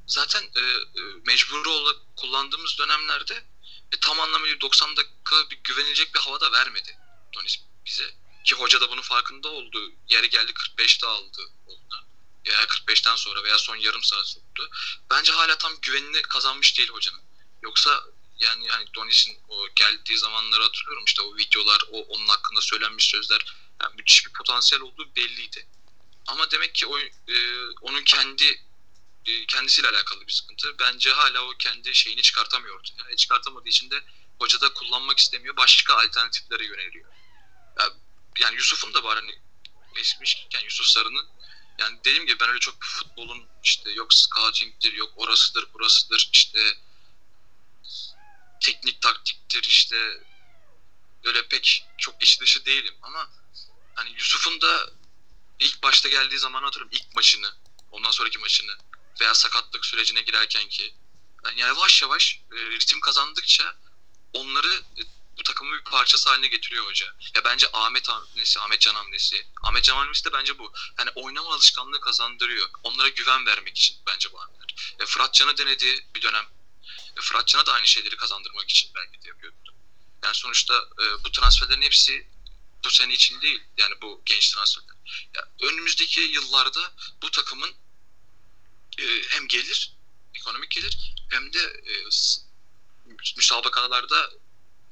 Zaten 0.08 0.42
e, 0.42 0.60
e, 0.60 1.02
mecburi 1.28 1.70
olarak 1.70 1.96
kullandığımız 2.16 2.78
dönemlerde 2.80 3.44
e, 3.92 4.00
tam 4.02 4.20
anlamıyla 4.20 4.62
90 4.62 4.98
dakika 4.98 5.50
bir 5.50 5.60
güvenilecek 5.64 6.16
bir 6.16 6.20
havada 6.20 6.52
vermedi 6.52 6.98
Donis 7.34 7.60
bize. 7.86 8.16
Ki 8.44 8.56
hoca 8.56 8.82
da 8.82 8.90
bunun 8.90 9.02
farkında 9.02 9.50
oldu. 9.50 9.92
Yeri 10.10 10.30
geldi 10.30 10.52
45'te 10.52 11.08
aldı 11.08 11.42
onu. 11.68 12.06
Ya 12.46 12.64
45'ten 12.64 13.16
sonra 13.16 13.44
veya 13.44 13.58
son 13.58 13.76
yarım 13.76 14.04
saat 14.04 14.28
soktu. 14.28 14.70
Bence 15.10 15.32
hala 15.32 15.58
tam 15.58 15.74
güvenini 15.82 16.22
kazanmış 16.22 16.78
değil 16.78 16.90
hocanın. 16.90 17.22
Yoksa 17.62 18.04
yani 18.40 18.68
yani 18.68 18.86
Donis'in 18.96 19.38
o 19.50 19.68
geldiği 19.76 20.18
zamanları 20.18 20.64
hatırlıyorum 20.64 21.04
işte 21.06 21.22
o 21.22 21.38
videolar, 21.38 21.82
o 21.92 22.02
onun 22.02 22.28
hakkında 22.28 22.62
söylenmiş 22.62 23.06
sözler 23.06 23.56
yani 23.82 23.96
müthiş 23.96 24.26
bir 24.26 24.34
potansiyel 24.34 24.82
olduğu 24.82 25.16
belliydi. 25.16 25.68
Ama 26.28 26.52
demek 26.52 26.76
ki 26.76 26.88
o, 26.88 27.00
e, 27.00 27.36
onun 27.82 28.04
kendi 28.04 28.62
kendisiyle 29.48 29.90
alakalı 29.90 30.28
bir 30.28 30.32
sıkıntı. 30.32 30.80
Bence 30.80 31.12
hala 31.12 31.42
o 31.42 31.54
kendi 31.60 31.96
şeyini 31.96 32.22
çıkartamıyor. 32.22 32.84
E, 33.10 33.16
çıkartamadığı 33.16 33.70
için 33.70 33.92
de 33.92 34.04
hoca 34.40 34.62
da 34.62 34.74
kullanmak 34.74 35.20
istemiyor. 35.20 35.58
Başka 35.58 35.94
alternatiflere 35.96 36.66
yöneliyor. 36.66 37.12
Ya, 37.80 37.86
yani 38.40 38.56
Yusuf'un 38.56 38.94
da 38.94 39.04
var 39.04 39.16
hani 39.16 39.40
eskimişken 39.96 40.64
Yusuf 40.64 40.86
Sarı'nın 40.86 41.28
yani 41.80 42.00
dediğim 42.00 42.26
gibi 42.26 42.40
ben 42.40 42.50
öyle 42.50 42.60
çok 42.60 42.84
futbolun 42.84 43.48
işte 43.64 43.92
yok 43.92 44.14
scouting'dir, 44.14 44.94
yok 44.94 45.14
orasıdır, 45.16 45.74
burasıdır, 45.74 46.30
işte 46.34 46.78
teknik 48.60 49.02
taktiktir 49.02 49.64
işte 49.64 50.24
öyle 51.24 51.48
pek 51.48 51.86
çok 51.98 52.24
iş 52.24 52.42
dışı 52.42 52.66
değilim 52.66 52.96
ama 53.02 53.30
hani 53.96 54.10
Yusuf'un 54.10 54.62
da 54.62 54.90
ilk 55.60 55.84
başta 55.84 56.10
geldiği 56.10 56.38
zaman 56.38 56.64
hatırlıyorum 56.64 56.98
ilk 56.98 57.16
maçını, 57.16 57.56
ondan 57.92 58.12
sonraki 58.12 58.40
maçını 58.40 58.78
veya 59.22 59.34
sakatlık 59.34 59.86
sürecine 59.86 60.22
girerken 60.22 60.70
ki 60.70 60.96
yani 61.46 61.60
yavaş 61.60 62.02
yavaş 62.02 62.42
e, 62.52 62.56
ritim 62.56 63.00
kazandıkça 63.00 63.76
onları 64.34 64.74
e, 64.74 65.02
bu 65.38 65.44
takımın 65.44 65.78
bir 65.78 65.84
parçası 65.84 66.30
haline 66.30 66.48
getiriyor 66.48 66.86
hoca. 66.86 67.16
Ya 67.36 67.44
bence 67.44 67.68
Ahmet 67.74 68.10
hamlesi, 68.10 68.60
Ahmet 68.60 68.82
Can 68.82 68.96
hamlesi, 68.96 69.48
Ahmet 69.64 69.84
Can 69.84 69.98
hamlesi 69.98 70.26
de 70.26 70.34
bence 70.34 70.60
bu. 70.60 70.74
Yani 71.00 71.10
oynama 71.16 71.54
alışkanlığı 71.54 72.00
kazandırıyor. 72.00 72.70
Onlara 72.84 73.10
güven 73.10 73.46
vermek 73.46 73.78
için 73.78 73.98
bence 74.08 74.32
bu 74.32 74.42
hamleler. 74.42 74.96
E, 75.00 75.06
Fırat 75.06 75.34
Can'ı 75.34 75.58
denedi 75.58 76.06
bir 76.16 76.22
dönem. 76.22 76.46
E, 77.18 77.22
Fırat 77.22 77.48
Can'a 77.48 77.66
da 77.66 77.74
aynı 77.74 77.88
şeyleri 77.88 78.18
kazandırmak 78.18 78.70
için 78.70 78.92
belki 78.96 79.22
de 79.24 79.28
yapıyordu. 79.28 79.74
Yani 80.24 80.36
sonuçta 80.36 80.74
e, 80.76 81.24
bu 81.24 81.32
transferlerin 81.32 81.82
hepsi 81.82 82.28
bu 82.84 82.90
sene 82.90 83.14
için 83.14 83.42
değil. 83.42 83.62
Yani 83.78 84.02
bu 84.02 84.22
genç 84.26 84.52
transferler. 84.52 84.96
Ya, 85.36 85.48
önümüzdeki 85.62 86.22
yıllarda 86.22 86.94
bu 87.22 87.32
takımın 87.32 87.76
hem 89.46 89.48
gelir, 89.48 89.92
ekonomik 90.36 90.72
gelir 90.72 91.14
hem 91.30 91.54
de 91.54 91.60
e, 91.60 91.94
müsabakalarda 93.38 94.30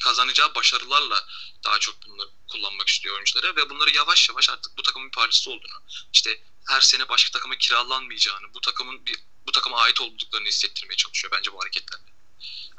kazanacağı 0.03 0.55
başarılarla 0.55 1.25
daha 1.63 1.79
çok 1.79 2.07
bunları 2.07 2.29
kullanmak 2.47 2.87
istiyor 2.87 3.15
oyuncuları 3.15 3.55
ve 3.55 3.69
bunları 3.69 3.95
yavaş 3.95 4.29
yavaş 4.29 4.49
artık 4.49 4.77
bu 4.77 4.81
takımın 4.83 5.07
bir 5.07 5.11
parçası 5.11 5.51
olduğunu, 5.51 5.83
işte 6.13 6.43
her 6.67 6.81
sene 6.81 7.09
başka 7.09 7.31
takıma 7.31 7.57
kiralanmayacağını, 7.57 8.53
bu 8.53 8.61
takımın 8.61 9.05
bir 9.05 9.15
bu 9.47 9.51
takıma 9.51 9.77
ait 9.77 10.01
olduklarını 10.01 10.47
hissettirmeye 10.47 10.97
çalışıyor 10.97 11.31
bence 11.37 11.53
bu 11.53 11.61
hareketlerle. 11.61 12.13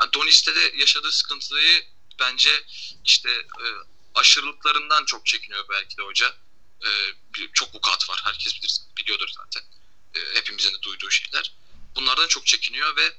Yani 0.00 0.12
Donis'te 0.12 0.54
de 0.54 0.72
yaşadığı 0.76 1.12
sıkıntıyı 1.12 1.86
bence 2.18 2.64
işte 3.04 3.30
e, 3.30 3.66
aşırılıklarından 4.14 5.04
çok 5.04 5.26
çekiniyor 5.26 5.68
belki 5.68 5.96
de 5.96 6.02
hoca. 6.02 6.36
E, 6.84 6.88
çok 7.52 7.74
vukuat 7.74 8.10
var. 8.10 8.20
Herkes 8.24 8.54
bilir, 8.62 8.80
biliyordur 8.96 9.28
zaten. 9.28 9.62
E, 10.14 10.20
hepimizin 10.34 10.74
de 10.74 10.82
duyduğu 10.82 11.10
şeyler. 11.10 11.52
Bunlardan 11.96 12.28
çok 12.28 12.46
çekiniyor 12.46 12.96
ve 12.96 13.12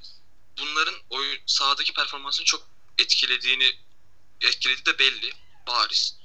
bunların 0.60 0.96
oyun 1.10 1.38
sahadaki 1.46 1.94
performansını 1.94 2.46
çok 2.46 2.68
etkilediğini 3.00 3.72
etkilediği 4.42 4.86
de 4.86 5.00
belli. 5.00 5.34
Bariz. 5.68 6.18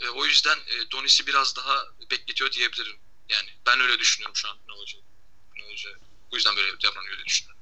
E, 0.00 0.08
o 0.08 0.26
yüzden 0.26 0.56
e, 0.56 0.90
Donis'i 0.90 1.26
biraz 1.26 1.56
daha 1.56 1.84
bekletiyor 2.10 2.52
diyebilirim. 2.52 2.96
Yani 3.28 3.48
ben 3.66 3.80
öyle 3.80 3.98
düşünüyorum 3.98 4.36
şu 4.36 4.48
an 4.48 4.56
ne 4.68 4.74
olacak. 4.74 5.02
Ne 5.58 5.64
olacak. 5.64 6.00
Bu 6.30 6.36
yüzden 6.36 6.56
böyle 6.56 6.68
davranıyor 6.82 7.12
öyle 7.12 7.24
düşünüyorum. 7.24 7.56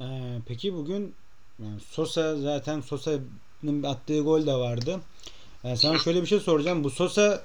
Ee, 0.00 0.40
peki 0.48 0.74
bugün 0.74 1.14
yani 1.58 1.80
Sosa 1.90 2.36
zaten 2.36 2.80
Sosa'nın 2.80 3.82
attığı 3.82 4.20
gol 4.20 4.46
de 4.46 4.52
vardı. 4.52 5.00
Yani 5.64 5.78
sana 5.78 5.98
şöyle 5.98 6.22
bir 6.22 6.26
şey 6.26 6.40
soracağım. 6.40 6.84
Bu 6.84 6.90
Sosa 6.90 7.44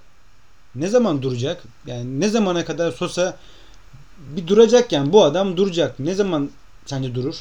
ne 0.76 0.88
zaman 0.88 1.22
duracak? 1.22 1.64
Yani 1.86 2.20
ne 2.20 2.30
zamana 2.30 2.66
kadar 2.66 2.92
Sosa 2.92 3.40
bir 4.18 4.48
duracak 4.48 4.92
yani 4.92 5.14
bu 5.14 5.24
adam 5.24 5.58
duracak. 5.58 6.00
Ne 6.00 6.14
zaman 6.16 6.52
sence 6.86 7.16
durur? 7.16 7.36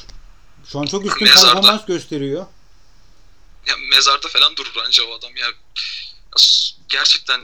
Şu 0.65 0.79
an 0.79 0.85
çok 0.85 1.05
üstün 1.05 1.27
Mezarda. 1.27 1.53
performans 1.53 1.85
gösteriyor. 1.85 2.45
Ya 3.67 3.73
mezarda 3.91 4.27
falan 4.27 4.55
durur 4.55 4.75
anca 4.85 5.03
o 5.03 5.13
adam 5.17 5.35
ya. 5.35 5.47
Gerçekten 6.89 7.41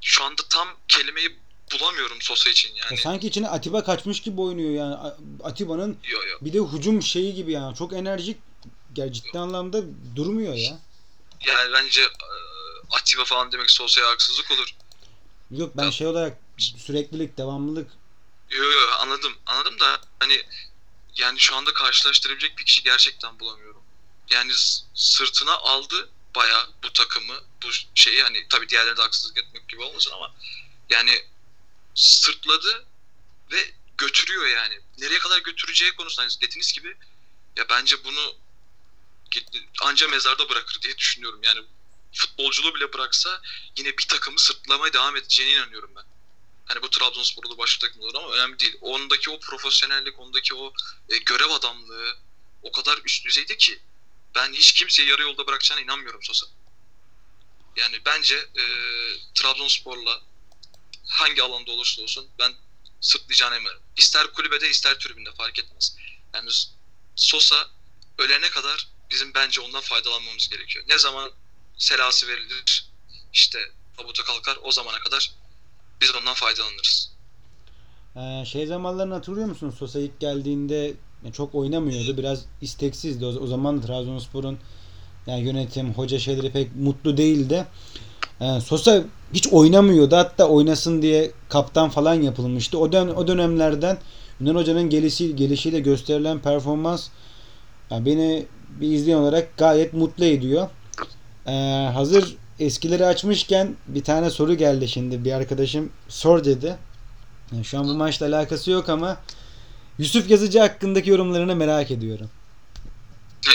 şu 0.00 0.24
anda 0.24 0.42
tam 0.50 0.68
kelimeyi 0.88 1.36
bulamıyorum 1.72 2.16
Sosa 2.20 2.50
için 2.50 2.68
Ya 2.74 2.84
yani. 2.90 2.98
sanki 3.00 3.26
içine 3.26 3.48
Atiba 3.48 3.84
kaçmış 3.84 4.20
gibi 4.22 4.40
oynuyor 4.40 4.70
yani. 4.70 5.12
Atiba'nın 5.44 5.96
Yo 6.08 6.18
yo. 6.22 6.36
bir 6.40 6.52
de 6.52 6.58
hücum 6.76 7.02
şeyi 7.02 7.34
gibi 7.34 7.52
yani. 7.52 7.76
Çok 7.76 7.92
enerjik. 7.92 8.36
Ya 8.96 9.12
ciddi 9.12 9.38
anlamda 9.38 9.82
durmuyor 10.16 10.54
ya. 10.54 10.78
Yani 11.46 11.72
bence 11.72 12.00
e, 12.02 12.06
Atiba 13.00 13.24
falan 13.24 13.52
demek 13.52 13.70
Sosa'ya 13.70 14.08
haksızlık 14.08 14.50
olur. 14.50 14.74
Yok 15.50 15.72
ben 15.76 15.84
Ya- 15.84 15.92
şey 15.92 16.06
olarak 16.06 16.38
süreklilik, 16.58 17.38
devamlılık 17.38 17.90
Yo 18.50 18.64
yo 18.64 18.90
anladım. 18.98 19.38
Anladım 19.46 19.80
da 19.80 20.00
hani 20.20 20.42
yani 21.16 21.40
şu 21.40 21.56
anda 21.56 21.72
karşılaştırabilecek 21.72 22.58
bir 22.58 22.64
kişi 22.64 22.82
gerçekten 22.82 23.38
bulamıyorum. 23.38 23.82
Yani 24.30 24.52
sırtına 24.94 25.52
aldı 25.52 26.10
bayağı 26.34 26.68
bu 26.82 26.92
takımı, 26.92 27.40
bu 27.62 27.68
şeyi 27.94 28.22
hani 28.22 28.46
tabii 28.48 28.68
diğerlerine 28.68 28.96
de 28.96 29.02
haksızlık 29.02 29.38
etmek 29.38 29.68
gibi 29.68 29.82
olmasın 29.82 30.10
ama 30.10 30.34
yani 30.90 31.24
sırtladı 31.94 32.86
ve 33.52 33.74
götürüyor 33.98 34.46
yani. 34.46 34.80
Nereye 34.98 35.18
kadar 35.18 35.38
götüreceği 35.38 35.92
konusunda 35.92 36.22
hani 36.22 36.40
dediğiniz 36.40 36.72
gibi 36.72 36.96
ya 37.56 37.68
bence 37.68 38.04
bunu 38.04 38.36
anca 39.82 40.08
mezarda 40.08 40.48
bırakır 40.48 40.82
diye 40.82 40.98
düşünüyorum. 40.98 41.40
Yani 41.42 41.60
futbolculuğu 42.12 42.74
bile 42.74 42.92
bıraksa 42.92 43.42
yine 43.76 43.98
bir 43.98 44.08
takımı 44.08 44.38
sırtlamaya 44.38 44.92
devam 44.92 45.16
edeceğine 45.16 45.52
inanıyorum 45.52 45.90
ben. 45.96 46.04
Hani 46.66 46.82
bu 46.82 46.90
Trabzonspor'da 46.90 47.58
başka 47.58 47.86
takımlar 47.86 48.14
ama 48.14 48.34
önemli 48.34 48.58
değil. 48.58 48.76
Ondaki 48.80 49.30
o 49.30 49.40
profesyonellik, 49.40 50.18
ondaki 50.18 50.54
o 50.54 50.72
e, 51.08 51.18
görev 51.18 51.50
adamlığı 51.50 52.16
o 52.62 52.72
kadar 52.72 52.98
üst 53.04 53.24
düzeyde 53.24 53.56
ki 53.56 53.78
ben 54.34 54.52
hiç 54.52 54.72
kimseyi 54.72 55.08
yarı 55.08 55.22
yolda 55.22 55.46
bırakacağına 55.46 55.80
inanmıyorum 55.80 56.22
Sosa. 56.22 56.46
Yani 57.76 58.00
bence 58.04 58.36
e, 58.36 58.64
Trabzonspor'la 59.34 60.22
hangi 61.06 61.42
alanda 61.42 61.72
olursa 61.72 62.02
olsun 62.02 62.28
ben 62.38 62.54
sırtlayacağına 63.00 63.56
eminim. 63.56 63.78
İster 63.96 64.32
kulübede 64.32 64.70
ister 64.70 64.98
tribünde 64.98 65.32
fark 65.32 65.58
etmez. 65.58 65.96
Yani 66.34 66.50
Sosa 67.16 67.70
ölene 68.18 68.50
kadar 68.50 68.88
bizim 69.10 69.34
bence 69.34 69.60
ondan 69.60 69.80
faydalanmamız 69.80 70.48
gerekiyor. 70.48 70.84
Ne 70.88 70.98
zaman 70.98 71.32
selası 71.78 72.28
verilir 72.28 72.86
işte 73.32 73.72
tabuta 73.96 74.24
kalkar 74.24 74.58
o 74.62 74.72
zamana 74.72 74.98
kadar 74.98 75.32
biz 76.00 76.10
ondan 76.20 76.34
faydalanırız. 76.34 77.10
Ee, 78.16 78.44
şey 78.44 78.66
zamanlarını 78.66 79.14
hatırlıyor 79.14 79.46
musun? 79.46 79.70
Sosa 79.78 80.00
ilk 80.00 80.20
geldiğinde 80.20 80.94
çok 81.32 81.54
oynamıyordu. 81.54 82.16
Biraz 82.16 82.44
isteksizdi. 82.60 83.24
O, 83.24 83.28
o 83.28 83.46
zaman 83.46 83.80
Trabzonspor'un 83.80 84.58
Yani 85.26 85.40
yönetim, 85.40 85.94
hoca 85.94 86.18
şeyleri 86.18 86.52
pek 86.52 86.76
mutlu 86.76 87.16
değildi. 87.16 87.66
E, 88.40 88.60
Sosa 88.60 89.04
hiç 89.34 89.48
oynamıyordu. 89.48 90.16
Hatta 90.16 90.48
oynasın 90.48 91.02
diye 91.02 91.30
kaptan 91.48 91.90
falan 91.90 92.14
yapılmıştı. 92.14 92.78
O 92.78 92.92
dön 92.92 93.08
o 93.08 93.26
dönemlerden 93.26 93.98
Yunan 94.40 94.54
hocanın 94.54 94.90
gelişi 94.90 95.36
gelişiyle 95.36 95.80
gösterilen 95.80 96.38
performans 96.38 97.08
yani 97.90 98.06
beni 98.06 98.46
bir 98.80 98.92
izleyen 98.92 99.18
olarak 99.18 99.56
gayet 99.56 99.92
mutlu 99.92 100.24
ediyor. 100.24 100.68
Ee, 101.46 101.90
hazır 101.94 102.36
eskileri 102.58 103.06
açmışken 103.06 103.76
bir 103.86 104.04
tane 104.04 104.30
soru 104.30 104.54
geldi 104.54 104.88
şimdi 104.88 105.24
bir 105.24 105.32
arkadaşım 105.32 105.92
sor 106.08 106.44
dedi. 106.44 106.78
Yani 107.52 107.64
şu 107.64 107.78
an 107.78 107.88
bu 107.88 107.94
maçla 107.94 108.26
alakası 108.26 108.70
yok 108.70 108.88
ama 108.88 109.20
Yusuf 109.98 110.30
Yazıcı 110.30 110.58
hakkındaki 110.58 111.10
yorumlarını 111.10 111.56
merak 111.56 111.90
ediyorum. 111.90 112.30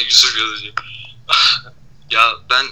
Yusuf 0.05 0.37
Yazıcı. 0.39 0.67
ya 2.11 2.33
ben 2.49 2.63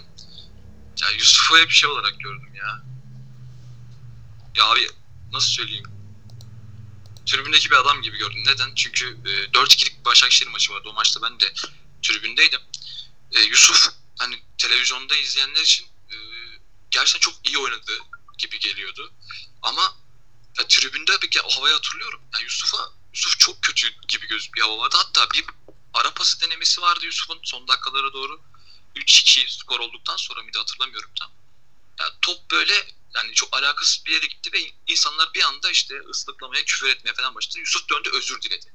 ya 1.01 1.11
Yusuf'u 1.17 1.57
hep 1.57 1.71
şey 1.71 1.89
olarak 1.89 2.19
gördüm 2.19 2.55
ya. 2.55 2.83
Ya 4.55 4.65
abi 4.65 4.87
nasıl 5.33 5.49
söyleyeyim? 5.49 5.85
Tribündeki 7.25 7.71
bir 7.71 7.75
adam 7.75 8.01
gibi 8.01 8.17
gördüm. 8.17 8.43
Neden? 8.47 8.75
Çünkü 8.75 9.05
e, 9.05 9.29
4-2'lik 9.29 10.05
Başakşehir 10.05 10.51
maçı 10.51 10.73
vardı. 10.73 10.87
O 10.91 10.93
maçta 10.93 11.21
ben 11.21 11.39
de 11.39 11.45
tribündeydim. 12.01 12.59
E, 13.35 13.39
Yusuf 13.39 13.87
hani 14.17 14.35
televizyonda 14.57 15.15
izleyenler 15.15 15.61
için 15.61 15.85
gerçekten 16.91 17.19
çok 17.19 17.47
iyi 17.47 17.57
oynadı 17.57 17.91
gibi 18.37 18.59
geliyordu. 18.59 19.13
Ama 19.61 19.97
ya, 20.59 20.67
tribünde 20.67 21.21
bir 21.21 21.41
o 21.43 21.49
havayı 21.49 21.73
hatırlıyorum. 21.73 22.21
Yani 22.33 22.43
Yusuf'a 22.43 22.91
Yusuf 23.13 23.39
çok 23.39 23.61
kötü 23.61 23.87
gibi 24.07 24.27
göz 24.27 24.53
bir 24.53 24.61
hava 24.61 24.77
vardı. 24.77 24.95
Hatta 24.99 25.31
bir 25.31 25.45
ara 25.93 26.13
pası 26.13 26.41
denemesi 26.41 26.81
vardı 26.81 27.05
Yusuf'un 27.05 27.39
son 27.43 27.67
dakikalara 27.67 28.13
doğru. 28.13 28.41
3-2 28.95 29.59
skor 29.59 29.79
olduktan 29.79 30.15
sonra 30.15 30.43
mıydı 30.43 30.57
hatırlamıyorum 30.57 31.11
tam. 31.19 31.31
Yani 31.99 32.11
top 32.21 32.51
böyle 32.51 32.73
yani 33.15 33.33
çok 33.33 33.57
alakasız 33.57 34.05
bir 34.05 34.11
yere 34.11 34.25
gitti 34.25 34.49
ve 34.53 34.59
insanlar 34.87 35.33
bir 35.33 35.43
anda 35.43 35.71
işte 35.71 35.99
ıslıklamaya, 36.09 36.65
küfür 36.65 36.89
etmeye 36.89 37.13
falan 37.13 37.35
başladı. 37.35 37.59
Yusuf 37.59 37.89
döndü 37.89 38.09
özür 38.13 38.41
diledi. 38.41 38.73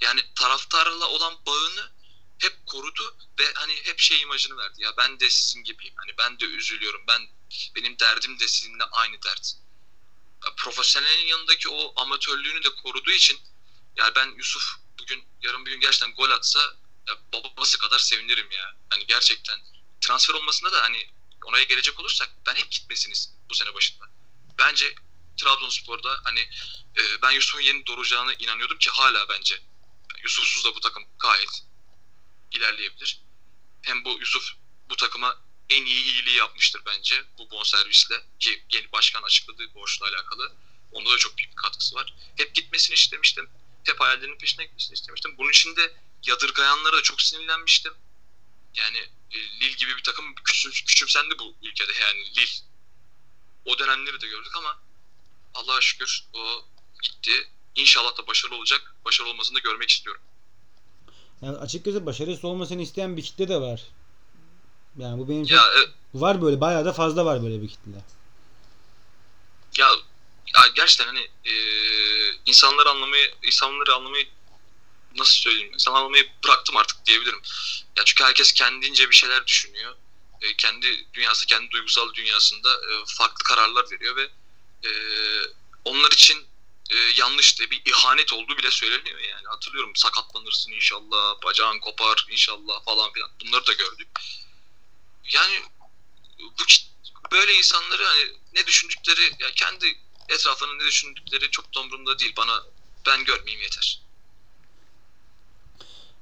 Yani 0.00 0.24
taraftarla 0.34 1.06
olan 1.06 1.34
bağını 1.46 1.90
hep 2.38 2.66
korudu 2.66 3.16
ve 3.38 3.52
hani 3.54 3.74
hep 3.84 3.98
şey 3.98 4.20
imajını 4.20 4.56
verdi. 4.56 4.82
Ya 4.82 4.96
ben 4.96 5.20
de 5.20 5.30
sizin 5.30 5.64
gibiyim. 5.64 5.94
Hani 5.96 6.18
ben 6.18 6.40
de 6.40 6.44
üzülüyorum. 6.44 7.04
Ben 7.08 7.28
benim 7.74 7.98
derdim 7.98 8.40
de 8.40 8.48
sizinle 8.48 8.84
aynı 8.84 9.22
dert. 9.22 9.52
Ya 10.44 10.54
profesyonelin 10.56 11.26
yanındaki 11.26 11.68
o 11.68 12.00
amatörlüğünü 12.00 12.64
de 12.64 12.74
koruduğu 12.74 13.10
için 13.10 13.40
yani 13.96 14.14
ben 14.14 14.34
Yusuf 14.36 14.62
bugün 14.98 15.24
yarın 15.42 15.66
bir 15.66 15.70
gün 15.70 15.80
gerçekten 15.80 16.14
gol 16.14 16.30
atsa 16.30 16.60
ya 17.08 17.16
babası 17.32 17.78
kadar 17.78 17.98
sevinirim 17.98 18.50
ya. 18.50 18.76
Hani 18.90 19.06
gerçekten 19.06 19.60
transfer 20.00 20.34
olmasında 20.34 20.72
da 20.72 20.82
hani 20.82 21.08
Oraya 21.48 21.64
gelecek 21.64 22.00
olursak 22.00 22.30
ben 22.46 22.54
hep 22.54 22.70
gitmesiniz 22.70 23.34
bu 23.50 23.54
sene 23.54 23.74
başında. 23.74 24.04
Bence 24.58 24.94
Trabzonspor'da 25.36 26.20
hani 26.24 26.40
e, 26.96 27.22
ben 27.22 27.30
Yusuf'un 27.30 27.60
yeni 27.60 27.86
doğuracağına 27.86 28.34
inanıyordum 28.34 28.78
ki 28.78 28.90
hala 28.90 29.28
bence 29.28 29.60
Yusuf'suz 30.22 30.64
da 30.64 30.74
bu 30.74 30.80
takım 30.80 31.04
gayet 31.18 31.64
ilerleyebilir. 32.52 33.20
Hem 33.82 34.04
bu 34.04 34.18
Yusuf 34.20 34.52
bu 34.90 34.96
takıma 34.96 35.38
en 35.70 35.84
iyi 35.84 36.04
iyiliği 36.04 36.36
yapmıştır 36.36 36.82
bence 36.86 37.24
bu 37.38 37.50
bonservisle 37.50 38.22
ki 38.38 38.64
yeni 38.72 38.92
başkan 38.92 39.22
açıkladığı 39.22 39.74
borçla 39.74 40.06
alakalı. 40.06 40.52
Onda 40.92 41.10
da 41.10 41.18
çok 41.18 41.38
büyük 41.38 41.50
bir 41.50 41.56
katkısı 41.56 41.96
var. 41.96 42.14
Hep 42.36 42.54
gitmesini 42.54 42.94
istemiştim. 42.94 43.50
Hep 43.84 44.00
hayallerinin 44.00 44.38
peşine 44.38 44.64
gitmesini 44.64 44.94
istemiştim. 44.94 45.38
Bunun 45.38 45.50
için 45.50 45.76
de 45.76 45.96
yadırgayanlara 46.26 46.96
da 46.96 47.02
çok 47.02 47.22
sinirlenmiştim. 47.22 47.94
Yani 48.74 48.98
e, 49.30 49.38
Lille 49.38 49.76
gibi 49.76 49.96
bir 49.96 50.02
takım 50.02 50.34
küçüm, 50.34 50.70
küçümsendi 50.70 51.38
bu 51.38 51.56
ülkede 51.62 51.92
yani 52.00 52.36
Lille. 52.36 52.68
O 53.64 53.78
dönemleri 53.78 54.20
de 54.20 54.26
gördük 54.26 54.56
ama 54.56 54.80
Allah'a 55.54 55.80
şükür 55.80 56.24
o 56.32 56.64
gitti. 57.02 57.50
İnşallah 57.74 58.18
da 58.18 58.26
başarılı 58.26 58.56
olacak. 58.56 58.94
Başarılı 59.04 59.30
olmasını 59.30 59.56
da 59.56 59.60
görmek 59.60 59.90
istiyorum. 59.90 60.22
Yani 61.42 61.56
açıkçası 61.56 62.06
başarısız 62.06 62.44
olmasını 62.44 62.82
isteyen 62.82 63.16
bir 63.16 63.22
kitle 63.22 63.48
de 63.48 63.60
var. 63.60 63.82
Yani 64.98 65.18
bu 65.18 65.28
benim 65.28 65.44
çok... 65.44 65.58
Ya, 65.58 65.62
e, 65.62 65.80
var 66.14 66.42
böyle 66.42 66.60
bayağı 66.60 66.84
da 66.84 66.92
fazla 66.92 67.24
var 67.24 67.42
böyle 67.42 67.62
bir 67.62 67.68
kitle. 67.68 67.90
Ya, 69.78 69.88
ya 70.56 70.62
gerçekten 70.76 71.06
hani 71.06 71.28
e, 71.44 71.54
insanları 72.46 72.90
anlamayı 72.90 73.34
insanları 73.42 73.94
anlamayı 73.94 74.26
nasıl 75.16 75.34
söyleyeyim 75.34 75.74
insan 75.74 75.94
anlamayı 75.94 76.28
bıraktım 76.44 76.76
artık 76.76 77.06
diyebilirim. 77.06 77.40
Ya 77.96 78.04
çünkü 78.04 78.24
herkes 78.24 78.52
kendince 78.52 79.10
bir 79.10 79.16
şeyler 79.16 79.46
düşünüyor. 79.46 79.94
E, 80.42 80.56
kendi 80.56 81.06
dünyası, 81.14 81.46
kendi 81.46 81.70
duygusal 81.70 82.14
dünyasında 82.14 82.70
e, 82.70 82.90
farklı 83.06 83.44
kararlar 83.44 83.84
veriyor 83.90 84.16
ve 84.16 84.28
e, 84.84 84.90
onlar 85.84 86.10
için 86.10 86.46
e, 86.90 86.96
yanlış 86.96 87.60
de 87.60 87.70
bir 87.70 87.82
ihanet 87.84 88.32
olduğu 88.32 88.58
bile 88.58 88.70
söyleniyor 88.70 89.20
yani. 89.20 89.46
Hatırlıyorum 89.46 89.92
sakatlanırsın 89.96 90.72
inşallah, 90.72 91.42
bacağın 91.44 91.78
kopar 91.78 92.26
inşallah 92.30 92.84
falan 92.84 93.12
filan. 93.12 93.30
Bunları 93.40 93.66
da 93.66 93.72
gördük. 93.72 94.08
Yani 95.32 95.62
bu 96.38 96.64
böyle 97.32 97.54
insanları 97.54 98.04
hani 98.04 98.24
ne 98.54 98.66
düşündükleri 98.66 99.22
ya 99.40 99.50
kendi 99.56 99.98
etrafının 100.28 100.78
ne 100.78 100.84
düşündükleri 100.84 101.50
çok 101.50 101.74
da 101.74 101.80
umurumda 101.80 102.18
değil. 102.18 102.32
Bana 102.36 102.62
ben 103.06 103.24
görmeyeyim 103.24 103.62
yeter. 103.62 104.00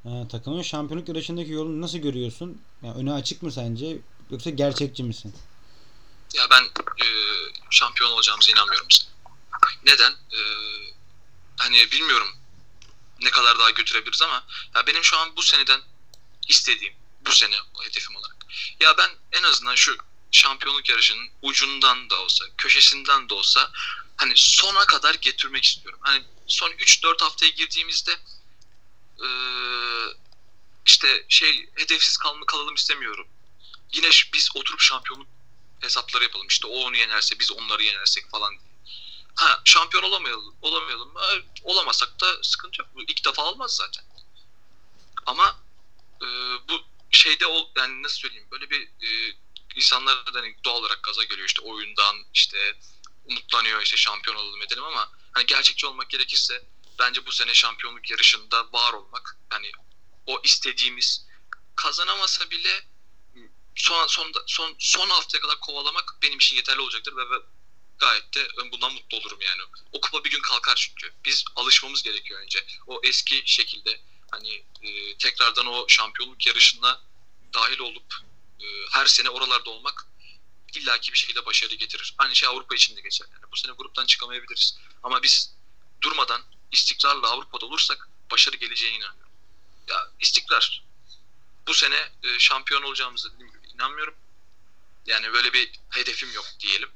Ee, 0.04 0.28
takımın 0.30 0.62
şampiyonluk 0.62 1.08
yarışındaki 1.08 1.52
yolunu 1.52 1.80
nasıl 1.80 1.98
görüyorsun? 1.98 2.62
Yani 2.82 2.98
önü 2.98 3.12
açık 3.12 3.42
mı 3.42 3.52
sence 3.52 3.98
yoksa 4.30 4.50
gerçekçi 4.50 5.02
misin? 5.02 5.34
Ya 6.34 6.42
ben 6.50 6.62
e, 7.04 7.06
şampiyon 7.70 8.10
olacağımıza 8.10 8.52
inanmıyorum. 8.52 8.86
Neden? 9.84 10.12
E, 10.12 10.40
hani 11.56 11.92
bilmiyorum 11.92 12.36
ne 13.20 13.30
kadar 13.30 13.58
daha 13.58 13.70
götürebiliriz 13.70 14.22
ama 14.22 14.46
ya 14.74 14.86
benim 14.86 15.04
şu 15.04 15.16
an 15.16 15.36
bu 15.36 15.42
seneden 15.42 15.80
istediğim 16.48 16.94
bu 17.26 17.32
sene 17.32 17.56
hedefim 17.82 18.16
olarak. 18.16 18.36
Ya 18.80 18.98
ben 18.98 19.10
en 19.32 19.42
azından 19.42 19.74
şu 19.74 19.96
şampiyonluk 20.30 20.88
yarışının 20.88 21.28
ucundan 21.42 22.10
da 22.10 22.20
olsa, 22.20 22.44
köşesinden 22.58 23.28
de 23.28 23.34
olsa 23.34 23.70
hani 24.16 24.32
sona 24.36 24.86
kadar 24.86 25.14
getirmek 25.14 25.64
istiyorum. 25.64 26.00
Hani 26.02 26.24
son 26.46 26.70
3-4 26.70 27.22
haftaya 27.22 27.50
girdiğimizde 27.50 28.12
e, 29.22 29.28
işte 30.86 31.24
şey 31.28 31.68
hedefsiz 31.74 32.16
kalma, 32.16 32.46
kalalım 32.46 32.74
istemiyorum. 32.74 33.26
Yine 33.92 34.10
biz 34.34 34.50
oturup 34.54 34.80
şampiyonluk 34.80 35.28
hesapları 35.80 36.22
yapalım. 36.22 36.46
İşte 36.46 36.66
o 36.66 36.76
onu 36.76 36.96
yenerse 36.96 37.38
biz 37.38 37.52
onları 37.52 37.82
yenersek 37.82 38.30
falan. 38.30 38.54
Ha 39.36 39.60
şampiyon 39.64 40.02
olamayalım, 40.02 40.56
olamayalım. 40.62 41.14
Ha, 41.14 41.30
olamasak 41.62 42.20
da 42.20 42.42
sıkıntı 42.42 42.82
yok. 42.82 42.90
Bu 42.94 43.02
ilk 43.02 43.24
defa 43.24 43.42
olmaz 43.42 43.76
zaten. 43.76 44.04
Ama 45.26 45.56
e, 46.22 46.26
bu 46.68 46.80
şeyde 47.10 47.46
ol, 47.46 47.68
yani 47.76 48.02
nasıl 48.02 48.16
söyleyeyim 48.16 48.48
böyle 48.50 48.70
bir 48.70 48.82
e, 48.82 49.36
insanlar 49.76 50.34
da 50.34 50.38
hani 50.38 50.56
doğal 50.64 50.76
olarak 50.76 51.02
gaza 51.02 51.24
geliyor 51.24 51.48
işte 51.48 51.62
oyundan 51.62 52.16
işte 52.34 52.78
umutlanıyor 53.24 53.82
işte 53.82 53.96
şampiyon 53.96 54.36
olalım 54.36 54.62
edelim 54.62 54.84
ama 54.84 55.10
hani 55.32 55.46
gerçekçi 55.46 55.86
olmak 55.86 56.10
gerekirse 56.10 56.64
bence 56.98 57.26
bu 57.26 57.32
sene 57.32 57.54
şampiyonluk 57.54 58.10
yarışında 58.10 58.72
var 58.72 58.92
olmak 58.92 59.36
yani 59.52 59.72
o 60.26 60.40
istediğimiz 60.44 61.26
kazanamasa 61.76 62.50
bile 62.50 62.84
son 63.74 64.06
son 64.06 64.32
son 64.46 64.76
son 64.78 65.10
haftaya 65.10 65.40
kadar 65.40 65.60
kovalamak 65.60 66.18
benim 66.22 66.36
için 66.38 66.56
yeterli 66.56 66.80
olacaktır 66.80 67.16
ve, 67.16 67.30
ve 67.30 67.36
gayet 67.98 68.34
de 68.34 68.48
bundan 68.72 68.92
mutlu 68.92 69.16
olurum 69.18 69.40
yani. 69.40 69.62
O 69.92 70.00
kupa 70.00 70.24
bir 70.24 70.30
gün 70.30 70.42
kalkar 70.42 70.74
çünkü. 70.74 71.14
Biz 71.24 71.44
alışmamız 71.56 72.02
gerekiyor 72.02 72.40
önce. 72.40 72.66
O 72.86 73.00
eski 73.04 73.42
şekilde 73.46 74.00
hani 74.30 74.64
e, 74.82 75.16
tekrardan 75.18 75.66
o 75.66 75.88
şampiyonluk 75.88 76.46
yarışına 76.46 77.00
dahil 77.54 77.78
olup 77.78 78.14
e, 78.60 78.66
her 78.90 79.06
sene 79.06 79.30
oralarda 79.30 79.70
olmak 79.70 80.06
illaki 80.74 81.12
bir 81.12 81.18
şekilde 81.18 81.46
başarı 81.46 81.74
getirir. 81.74 82.14
Aynı 82.18 82.34
şey 82.34 82.48
Avrupa 82.48 82.74
için 82.74 82.96
de 82.96 83.00
geçer. 83.00 83.26
Yani 83.32 83.44
bu 83.52 83.56
sene 83.56 83.72
gruptan 83.72 84.06
çıkamayabiliriz. 84.06 84.78
Ama 85.02 85.22
biz 85.22 85.54
durmadan 86.00 86.42
istikrarla 86.72 87.28
Avrupa'da 87.28 87.66
olursak 87.66 88.08
başarı 88.30 88.56
geleceğine 88.56 88.96
inanıyorum. 88.96 89.32
Ya 89.88 90.10
istikrar. 90.20 90.82
Bu 91.68 91.74
sene 91.74 92.10
e, 92.22 92.38
şampiyon 92.38 92.82
olacağımıza 92.82 93.32
dediğim 93.32 93.52
gibi 93.52 93.66
inanmıyorum. 93.74 94.14
Yani 95.06 95.32
böyle 95.32 95.52
bir 95.52 95.70
hedefim 95.90 96.32
yok 96.32 96.46
diyelim. 96.60 96.90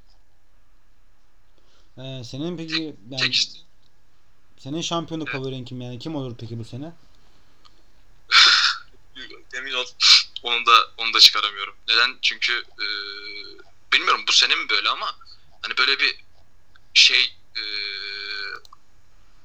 Ee, 2.01 2.25
senin 2.25 2.57
peki 2.57 2.97
yani, 3.11 3.23
tek 3.23 3.49
senin 4.59 4.81
şampiyonluk 4.81 5.29
favorin 5.29 5.65
kim 5.65 5.81
yani? 5.81 5.99
Kim 5.99 6.17
olur 6.17 6.37
peki 6.41 6.59
bu 6.59 6.65
sene? 6.65 6.93
Emin 9.55 9.73
ol. 9.73 9.85
Onu 10.43 10.67
da 10.67 10.91
onu 10.97 11.15
da 11.15 11.21
çıkaramıyorum. 11.21 11.77
Neden? 11.89 12.19
Çünkü 12.23 12.53
e, 12.53 12.87
bilmiyorum 13.93 14.25
bu 14.29 14.33
sene 14.33 14.55
mi 14.55 14.69
böyle 14.69 14.89
ama 14.89 15.17
hani 15.63 15.77
böyle 15.77 15.99
bir 15.99 16.25
şey 16.95 17.37
e, 17.57 17.63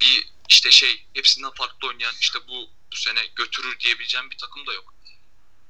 bir 0.01 0.29
işte 0.49 0.71
şey 0.71 1.05
hepsinden 1.13 1.51
farklı 1.51 1.87
oynayan 1.87 2.15
işte 2.19 2.39
bu 2.47 2.69
bu 2.91 2.95
sene 2.95 3.19
götürür 3.35 3.79
diyebileceğim 3.79 4.31
bir 4.31 4.37
takım 4.37 4.67
da 4.67 4.73
yok. 4.73 4.93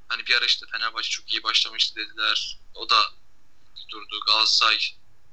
Hani 0.07 0.25
bir 0.25 0.35
ara 0.35 0.45
işte 0.45 0.65
Fenerbahçe 0.71 1.09
çok 1.09 1.31
iyi 1.31 1.43
başlamıştı 1.43 1.95
dediler. 1.95 2.57
O 2.75 2.89
da 2.89 3.11
durdu. 3.89 4.19
Galatasaray, 4.27 4.79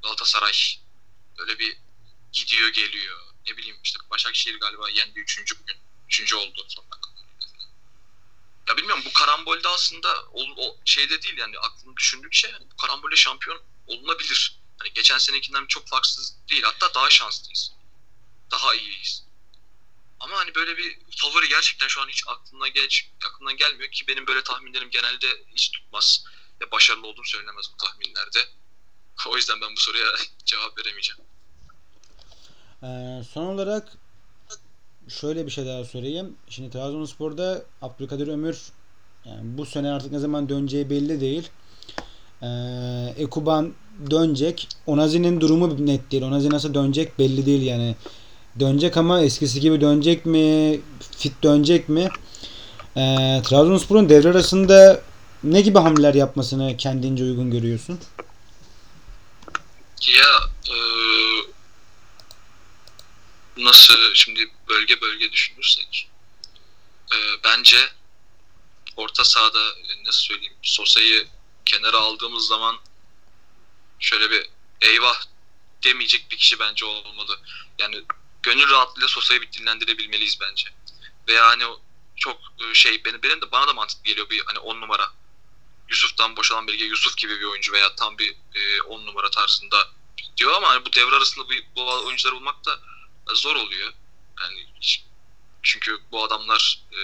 Galatasaray 0.03 0.53
böyle 1.39 1.59
bir 1.59 1.77
gidiyor 2.33 2.69
geliyor. 2.69 3.21
Ne 3.47 3.57
bileyim 3.57 3.77
işte 3.85 3.99
Başakşehir 4.11 4.61
galiba 4.61 4.91
yendi 4.91 5.21
üçüncü 5.21 5.61
bugün. 5.61 5.77
Üçüncü 6.09 6.37
oldu 6.37 6.67
son 6.69 6.85
Ya 8.69 8.77
bilmiyorum 8.77 9.03
bu 9.07 9.13
karambolde 9.13 9.69
aslında 9.69 10.25
o, 10.33 10.43
o 10.57 10.77
şeyde 10.85 11.23
değil 11.23 11.39
yani 11.39 11.59
aklını 11.59 11.97
düşündükçe 11.97 12.49
yani 12.49 12.67
bu 12.73 12.77
karambolde 12.77 13.17
şampiyon 13.17 13.63
olunabilir. 13.87 14.59
Hani 14.79 14.93
geçen 14.93 15.19
senekinden 15.19 15.67
çok 15.67 15.89
farksız 15.89 16.37
değil. 16.51 16.63
Hatta 16.63 16.95
daha 16.95 17.11
şanslıyız. 17.11 17.73
Daha 18.51 18.75
iyiyiz. 18.75 19.25
Ama 20.21 20.39
hani 20.39 20.55
böyle 20.55 20.77
bir 20.77 20.99
favori 21.17 21.49
gerçekten 21.49 21.89
şu 21.89 22.01
an 22.01 22.09
hiç 22.09 22.23
aklına 22.27 22.69
geç 22.69 23.09
aklına 23.27 23.53
gelmiyor 23.53 23.91
ki 23.91 24.07
benim 24.09 24.27
böyle 24.27 24.43
tahminlerim 24.43 24.91
genelde 24.91 25.45
hiç 25.55 25.71
tutmaz. 25.71 26.25
Ya 26.61 26.71
başarılı 26.71 27.07
olduğum 27.07 27.25
söylenemez 27.25 27.67
bu 27.73 27.77
tahminlerde. 27.77 28.49
O 29.31 29.37
yüzden 29.37 29.57
ben 29.63 29.69
bu 29.77 29.81
soruya 29.81 30.07
cevap 30.45 30.79
veremeyeceğim. 30.79 31.23
Ee, 32.83 33.25
son 33.25 33.47
olarak 33.47 33.93
şöyle 35.09 35.47
bir 35.47 35.51
şey 35.51 35.67
daha 35.67 35.85
sorayım. 35.85 36.37
Şimdi 36.49 36.71
Trabzonspor'da 36.71 37.63
Abdülkadir 37.83 38.29
Ömür 38.29 38.73
yani 39.25 39.41
bu 39.59 39.67
sene 39.67 39.91
artık 39.91 40.13
ne 40.13 40.19
zaman 40.19 40.49
döneceği 40.49 40.91
belli 40.91 41.21
değil. 41.21 41.49
Ee, 42.43 42.47
Ekuban 43.17 43.73
dönecek. 44.11 44.69
Onazi'nin 44.87 45.41
durumu 45.41 45.87
net 45.87 46.13
değil. 46.13 46.23
Onazi 46.23 46.51
nasıl 46.51 46.75
dönecek 46.75 47.19
belli 47.19 47.47
değil 47.47 47.63
yani. 47.63 47.97
Dönecek 48.61 48.97
ama 48.97 49.21
eskisi 49.21 49.61
gibi 49.61 49.81
dönecek 49.81 50.27
mi? 50.27 50.81
Fit 51.17 51.43
dönecek 51.43 51.89
mi? 51.89 52.09
Ee, 52.97 53.43
Trabzonspor'un 53.45 54.09
devre 54.09 54.29
arasında 54.29 55.01
ne 55.45 55.61
gibi 55.61 55.79
hamleler 55.79 56.15
yapmasını 56.15 56.77
kendince 56.77 57.25
uygun 57.25 57.51
görüyorsun? 57.51 57.99
Ya 60.07 60.51
e, 60.69 60.77
nasıl 63.57 64.15
şimdi 64.15 64.51
bölge 64.69 65.01
bölge 65.01 65.33
düşünürsek 65.33 66.11
e, 67.13 67.17
bence 67.45 67.93
orta 68.97 69.25
sahada 69.25 69.71
e, 69.71 70.05
nasıl 70.05 70.21
söyleyeyim 70.21 70.57
Sosa'yı 70.63 71.29
kenara 71.65 71.97
aldığımız 71.97 72.47
zaman 72.47 72.79
şöyle 74.01 74.31
bir 74.31 74.51
eyvah 74.81 75.23
demeyecek 75.85 76.31
bir 76.31 76.37
kişi 76.37 76.59
bence 76.59 76.85
olmalı. 76.85 77.41
Yani 77.79 78.03
gönül 78.43 78.71
rahatlığıyla 78.71 79.09
Sosa'yı 79.09 79.41
bir 79.41 79.53
dinlendirebilmeliyiz 79.53 80.41
bence. 80.41 80.71
Veya 81.29 81.47
hani 81.47 81.65
çok 82.17 82.41
e, 82.61 82.75
şey 82.75 83.05
benim, 83.05 83.23
benim 83.23 83.41
de 83.43 83.53
bana 83.53 83.69
da 83.69 83.73
mantıklı 83.73 84.05
geliyor 84.05 84.31
bir 84.31 84.43
hani 84.47 84.59
on 84.59 84.81
numara 84.81 85.13
Yusuf'tan 85.93 86.37
boşalan 86.37 86.67
bir 86.67 86.79
Yusuf 86.79 87.17
gibi 87.17 87.41
bir 87.41 87.45
oyuncu 87.45 87.73
veya 87.73 87.95
tam 87.95 88.19
bir 88.19 88.37
e, 88.55 88.83
on 88.83 89.07
numara 89.07 89.31
tarzında 89.31 89.89
diyor 90.37 90.53
ama 90.53 90.69
hani 90.69 90.87
bu 90.87 90.93
devre 90.93 91.17
arasında 91.17 91.49
bu, 91.49 91.53
bu 91.77 92.05
oyuncuları 92.07 92.35
bulmak 92.35 92.65
da 92.65 92.81
zor 93.35 93.57
oluyor. 93.57 93.93
Yani 94.41 94.67
çünkü 95.63 96.01
bu 96.13 96.25
adamlar 96.25 96.83
e, 96.93 96.99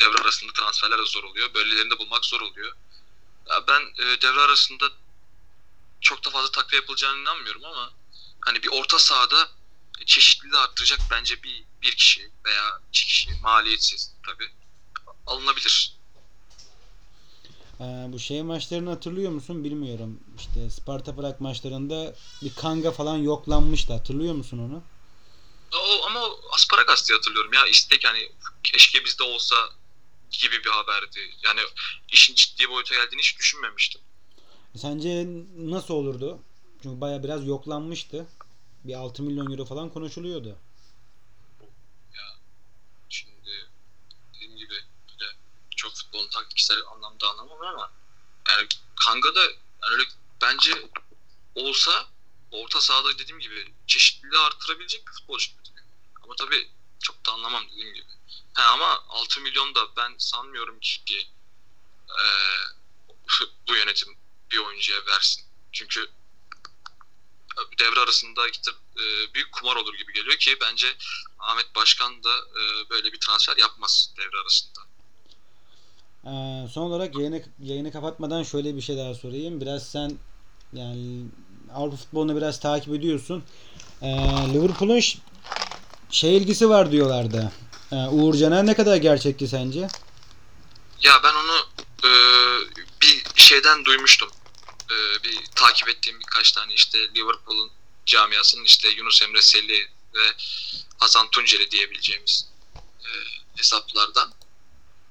devre 0.00 0.22
arasında 0.22 0.52
transferler 0.52 0.98
de 0.98 1.06
zor 1.06 1.24
oluyor. 1.24 1.54
Böylelerini 1.54 1.90
de 1.90 1.98
bulmak 1.98 2.24
zor 2.24 2.40
oluyor. 2.40 2.72
Ya 3.50 3.66
ben 3.68 3.80
e, 3.80 4.22
devre 4.22 4.40
arasında 4.40 4.90
çok 6.00 6.24
da 6.24 6.30
fazla 6.30 6.50
takviye 6.50 6.80
yapılacağını 6.80 7.20
inanmıyorum 7.20 7.64
ama 7.64 7.92
hani 8.40 8.62
bir 8.62 8.68
orta 8.68 8.98
sahada 8.98 9.48
çeşitliliği 10.06 10.60
arttıracak 10.60 11.00
bence 11.10 11.42
bir 11.42 11.64
bir 11.82 11.96
kişi 11.96 12.30
veya 12.44 12.80
iki 12.88 13.06
kişi 13.06 13.28
maliyetsiz 13.42 14.12
tabi 14.26 14.52
alınabilir. 15.26 15.92
Ee, 17.80 17.84
bu 18.08 18.18
şey 18.18 18.42
maçlarını 18.42 18.90
hatırlıyor 18.90 19.32
musun 19.32 19.64
bilmiyorum. 19.64 20.20
İşte 20.38 20.70
Sparta 20.70 21.16
Prag 21.16 21.40
maçlarında 21.40 22.14
bir 22.42 22.54
Kanga 22.54 22.90
falan 22.90 23.16
yoklanmıştı. 23.16 23.92
Hatırlıyor 23.92 24.34
musun 24.34 24.58
onu? 24.58 24.82
O, 25.74 26.06
ama 26.06 26.20
Asparagas 26.52 27.08
diye 27.08 27.16
hatırlıyorum 27.16 27.52
ya. 27.52 27.66
istek 27.66 28.04
hani 28.04 28.28
keşke 28.62 29.04
bizde 29.04 29.22
olsa 29.22 29.56
gibi 30.30 30.64
bir 30.64 30.70
haberdi. 30.70 31.18
Yani 31.44 31.60
işin 32.08 32.34
ciddi 32.34 32.70
boyuta 32.70 32.94
geldiğini 32.94 33.20
hiç 33.20 33.38
düşünmemiştim. 33.38 34.00
Sence 34.76 35.26
nasıl 35.58 35.94
olurdu? 35.94 36.38
Çünkü 36.82 37.00
baya 37.00 37.22
biraz 37.22 37.46
yoklanmıştı. 37.46 38.26
Bir 38.84 38.94
6 38.94 39.22
milyon 39.22 39.50
euro 39.50 39.64
falan 39.64 39.90
konuşuluyordu. 39.90 40.56
Ya 42.14 42.22
şimdi 43.08 43.50
dediğim 44.34 44.56
gibi 44.56 44.74
böyle 45.10 45.30
çok 45.76 45.92
taktiksel 46.64 46.92
anlamda 46.92 47.30
anlamam 47.30 47.62
ama 47.62 47.92
yani 48.48 48.68
Kanga 49.04 49.34
da 49.34 49.40
yani 49.40 49.54
öyle 49.90 50.04
bence 50.42 50.90
olsa 51.54 52.06
orta 52.50 52.80
sahada 52.80 53.18
dediğim 53.18 53.40
gibi 53.40 53.74
çeşitliliği 53.86 54.40
artırabilecek 54.40 55.06
bir 55.06 55.12
futbolcu. 55.12 55.50
Ama 56.22 56.34
tabii 56.36 56.70
çok 57.02 57.26
da 57.26 57.32
anlamam 57.32 57.64
dediğim 57.70 57.94
gibi. 57.94 58.06
He, 58.56 58.62
ama 58.62 59.04
6 59.08 59.40
milyon 59.40 59.74
da 59.74 59.96
ben 59.96 60.14
sanmıyorum 60.18 60.80
ki 60.80 61.28
e, 62.08 62.24
bu 63.68 63.76
yönetim 63.76 64.16
bir 64.50 64.58
oyuncuya 64.58 65.06
versin. 65.06 65.44
Çünkü 65.72 66.10
devre 67.78 68.00
arasında 68.00 68.48
işte, 68.48 68.70
e, 68.70 69.34
büyük 69.34 69.52
kumar 69.52 69.76
olur 69.76 69.94
gibi 69.94 70.12
geliyor 70.12 70.36
ki 70.36 70.56
bence 70.60 70.96
Ahmet 71.38 71.74
Başkan 71.74 72.24
da 72.24 72.38
e, 72.38 72.90
böyle 72.90 73.12
bir 73.12 73.20
transfer 73.20 73.56
yapmaz 73.56 74.12
devre 74.16 74.38
arasında. 74.38 74.83
Ee, 76.26 76.68
son 76.72 76.82
olarak 76.82 77.16
yayını, 77.16 77.42
yayını 77.62 77.92
kapatmadan 77.92 78.42
şöyle 78.42 78.76
bir 78.76 78.80
şey 78.80 78.96
daha 78.96 79.14
sorayım. 79.14 79.60
Biraz 79.60 79.90
sen 79.90 80.18
yani 80.72 81.24
Avrupa 81.74 81.96
futbolunu 81.96 82.36
biraz 82.36 82.60
takip 82.60 82.94
ediyorsun. 82.94 83.44
Ee, 84.02 84.06
Liverpool'un 84.54 85.00
şey 86.10 86.36
ilgisi 86.36 86.68
var 86.68 86.92
diyorlardı. 86.92 87.52
Ee, 87.92 87.96
Uğurcan'a 87.96 88.62
ne 88.62 88.74
kadar 88.74 88.96
gerçekti 88.96 89.48
sence? 89.48 89.88
Ya 91.02 91.20
ben 91.24 91.34
onu 91.34 91.66
e, 92.04 92.10
bir 93.02 93.24
şeyden 93.34 93.84
duymuştum. 93.84 94.28
E, 94.90 95.24
bir 95.24 95.38
takip 95.54 95.88
ettiğim 95.88 96.20
birkaç 96.20 96.52
tane 96.52 96.74
işte 96.74 96.98
Liverpool'un 97.16 97.70
camiasının 98.06 98.64
işte 98.64 98.88
Yunus 98.88 99.22
Emre 99.22 99.42
Selli 99.42 99.88
ve 100.14 100.32
Hasan 100.98 101.30
Tunceli 101.30 101.70
diyebileceğimiz 101.70 102.48
e, 103.04 103.10
hesaplardan. 103.56 104.32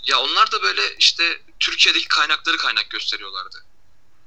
Ya 0.03 0.19
onlar 0.19 0.51
da 0.51 0.61
böyle 0.61 0.95
işte 0.97 1.41
Türkiye'deki 1.59 2.07
kaynakları 2.07 2.57
kaynak 2.57 2.89
gösteriyorlardı. 2.89 3.65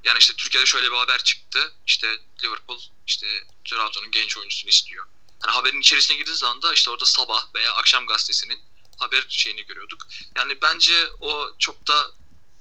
Yani 0.04 0.18
işte 0.18 0.34
Türkiye'de 0.36 0.66
şöyle 0.66 0.90
bir 0.90 0.96
haber 0.96 1.22
çıktı. 1.22 1.74
İşte 1.86 2.18
Liverpool 2.44 2.80
işte 3.06 3.26
Trabzon'un 3.64 4.10
genç 4.10 4.36
oyuncusunu 4.36 4.70
istiyor. 4.70 5.06
Yani 5.42 5.54
haberin 5.54 5.80
içerisine 5.80 6.16
girdiğiniz 6.16 6.40
zaman 6.40 6.62
da 6.62 6.72
işte 6.72 6.90
orada 6.90 7.04
sabah 7.04 7.54
veya 7.54 7.72
akşam 7.72 8.06
gazetesinin 8.06 8.60
haber 8.98 9.26
şeyini 9.28 9.66
görüyorduk. 9.66 10.06
Yani 10.36 10.58
bence 10.62 11.08
o 11.20 11.50
çok 11.58 11.86
da 11.86 12.10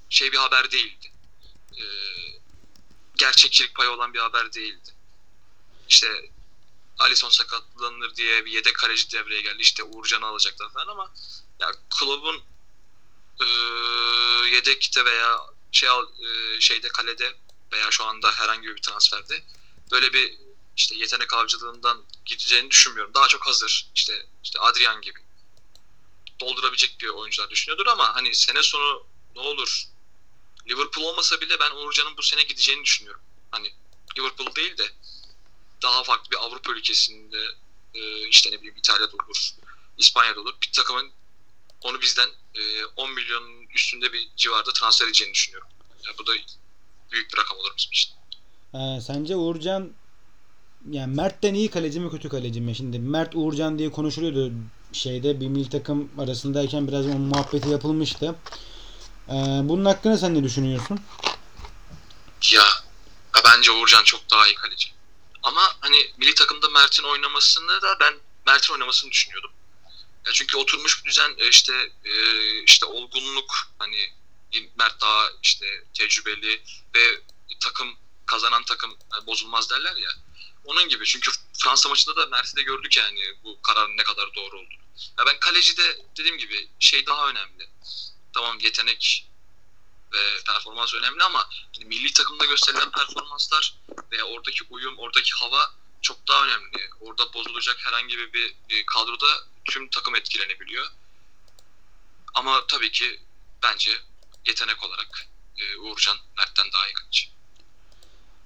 şey 0.09 0.31
bir 0.31 0.37
haber 0.37 0.71
değildi. 0.71 1.11
Ee, 1.77 1.83
gerçekçilik 3.15 3.75
payı 3.75 3.89
olan 3.89 4.13
bir 4.13 4.19
haber 4.19 4.53
değildi. 4.53 4.91
İşte 5.89 6.29
Alisson 6.99 7.29
sakatlanır 7.29 8.15
diye 8.15 8.45
bir 8.45 8.51
yedek 8.51 8.75
kaleci 8.75 9.11
devreye 9.11 9.41
geldi. 9.41 9.61
İşte 9.61 9.83
Uğurcan'ı 9.83 10.25
alacaklar 10.25 10.73
falan 10.73 10.87
ama 10.87 11.13
ya 11.59 11.71
kulübün 11.99 12.43
e, 13.41 13.45
yedekte 14.55 15.05
veya 15.05 15.39
şey 15.71 15.89
e, 15.89 16.61
şeyde 16.61 16.87
kalede 16.87 17.35
veya 17.71 17.91
şu 17.91 18.03
anda 18.03 18.31
herhangi 18.31 18.67
bir 18.67 18.81
transferde 18.81 19.43
böyle 19.91 20.13
bir 20.13 20.37
işte 20.77 20.95
yetenek 20.95 21.33
avcılığından 21.33 22.05
gideceğini 22.25 22.71
düşünmüyorum. 22.71 23.13
Daha 23.13 23.27
çok 23.27 23.47
hazır. 23.47 23.87
İşte 23.95 24.25
işte 24.43 24.59
Adrian 24.59 25.01
gibi 25.01 25.19
doldurabilecek 26.39 27.01
bir 27.01 27.07
oyuncular 27.07 27.49
düşünüyordur 27.49 27.87
ama 27.87 28.15
hani 28.15 28.35
sene 28.35 28.63
sonu 28.63 29.07
ne 29.35 29.41
olur 29.41 29.85
Liverpool 30.69 31.05
olmasa 31.05 31.41
bile 31.41 31.59
ben 31.59 31.71
Uğurcan'ın 31.71 32.17
bu 32.17 32.23
sene 32.23 32.43
gideceğini 32.43 32.83
düşünüyorum. 32.83 33.21
Hani 33.51 33.73
Liverpool 34.17 34.55
değil 34.55 34.77
de 34.77 34.91
daha 35.81 36.03
farklı 36.03 36.31
bir 36.31 36.37
Avrupa 36.37 36.71
ülkesinde 36.71 37.39
e, 37.93 38.27
işte 38.27 38.51
ne 38.51 38.57
bileyim 38.57 38.77
İtalya'da 38.77 39.15
olur, 39.25 39.51
İspanya'da 39.97 40.41
olur. 40.41 40.55
Bir 40.61 40.71
takımın 40.71 41.11
onu 41.81 42.01
bizden 42.01 42.29
e, 42.55 42.85
10 42.95 43.13
milyonun 43.13 43.67
üstünde 43.75 44.13
bir 44.13 44.29
civarda 44.37 44.73
transfer 44.73 45.05
edeceğini 45.05 45.33
düşünüyorum. 45.33 45.67
Yani 46.05 46.17
bu 46.19 46.27
da 46.27 46.31
büyük 47.11 47.33
bir 47.33 47.37
rakam 47.37 47.57
olur 47.57 47.73
bizim 47.77 47.91
için. 47.91 48.11
Ee, 48.73 49.01
sence 49.01 49.35
Uğurcan 49.35 49.91
yani 50.91 51.15
Mert'ten 51.15 51.53
iyi 51.53 51.69
kaleci 51.69 51.99
mi 51.99 52.11
kötü 52.11 52.29
kaleci 52.29 52.61
mi? 52.61 52.75
Şimdi 52.75 52.99
Mert 52.99 53.35
Uğurcan 53.35 53.79
diye 53.79 53.91
konuşuluyordu 53.91 54.53
şeyde 54.93 55.39
bir 55.39 55.47
milli 55.47 55.69
takım 55.69 56.11
arasındayken 56.19 56.87
biraz 56.87 57.05
onun 57.05 57.21
muhabbeti 57.21 57.69
yapılmıştı. 57.69 58.35
Ee, 59.29 59.33
bunun 59.63 59.85
hakkında 59.85 60.17
sen 60.17 60.35
ne 60.35 60.43
düşünüyorsun? 60.43 60.99
Ya 62.53 62.63
bence 63.45 63.71
Uğurcan 63.71 64.03
çok 64.03 64.31
daha 64.31 64.47
iyi 64.47 64.55
kaleci. 64.55 64.91
Ama 65.43 65.61
hani 65.79 65.97
milli 66.17 66.35
takımda 66.35 66.69
Mert'in 66.69 67.03
oynamasını 67.03 67.81
da 67.81 67.99
ben 67.99 68.13
Mert'in 68.47 68.73
oynamasını 68.73 69.11
düşünüyordum. 69.11 69.51
Ya 70.25 70.31
çünkü 70.33 70.57
oturmuş 70.57 70.99
bir 71.03 71.09
düzen 71.09 71.35
e, 71.37 71.49
işte 71.49 71.91
e, 72.05 72.13
işte 72.63 72.85
olgunluk 72.85 73.55
hani 73.79 74.13
Mert 74.77 75.01
daha 75.01 75.29
işte 75.43 75.65
tecrübeli 75.93 76.63
ve 76.95 77.21
takım 77.59 77.97
kazanan 78.25 78.63
takım 78.63 78.97
yani 79.13 79.27
bozulmaz 79.27 79.69
derler 79.69 79.95
ya. 79.95 80.09
Onun 80.65 80.89
gibi 80.89 81.05
çünkü 81.05 81.31
Fransa 81.63 81.89
maçında 81.89 82.15
da 82.15 82.25
Mert'i 82.25 82.55
de 82.55 82.61
gördük 82.61 82.97
yani 82.97 83.21
bu 83.43 83.61
kararın 83.61 83.97
ne 83.97 84.03
kadar 84.03 84.35
doğru 84.35 84.57
olduğunu. 84.57 84.85
Ya 85.19 85.25
ben 85.25 85.39
kalecide 85.39 86.05
dediğim 86.17 86.37
gibi 86.37 86.69
şey 86.79 87.05
daha 87.05 87.29
önemli. 87.29 87.69
Tamam 88.33 88.59
yetenek 88.59 89.27
ve 90.13 90.43
performans 90.45 90.93
önemli 90.93 91.23
ama 91.23 91.49
hani 91.75 91.85
milli 91.85 92.13
takımda 92.13 92.45
gösterilen 92.45 92.91
performanslar 92.91 93.75
veya 94.11 94.25
oradaki 94.25 94.63
uyum, 94.69 94.97
oradaki 94.97 95.31
hava 95.33 95.73
çok 96.01 96.27
daha 96.27 96.45
önemli. 96.45 96.89
Orada 96.99 97.33
bozulacak 97.33 97.85
herhangi 97.85 98.17
bir, 98.17 98.55
bir 98.69 98.85
kadroda 98.85 99.27
tüm 99.65 99.89
takım 99.89 100.15
etkilenebiliyor. 100.15 100.85
Ama 102.33 102.67
tabii 102.67 102.91
ki 102.91 103.19
bence 103.63 103.91
yetenek 104.45 104.83
olarak 104.83 105.27
e, 105.57 105.77
Uğurcan 105.77 106.17
Mert'ten 106.37 106.71
daha 106.73 106.87
iyi 106.87 106.93
kaleci. 106.93 107.29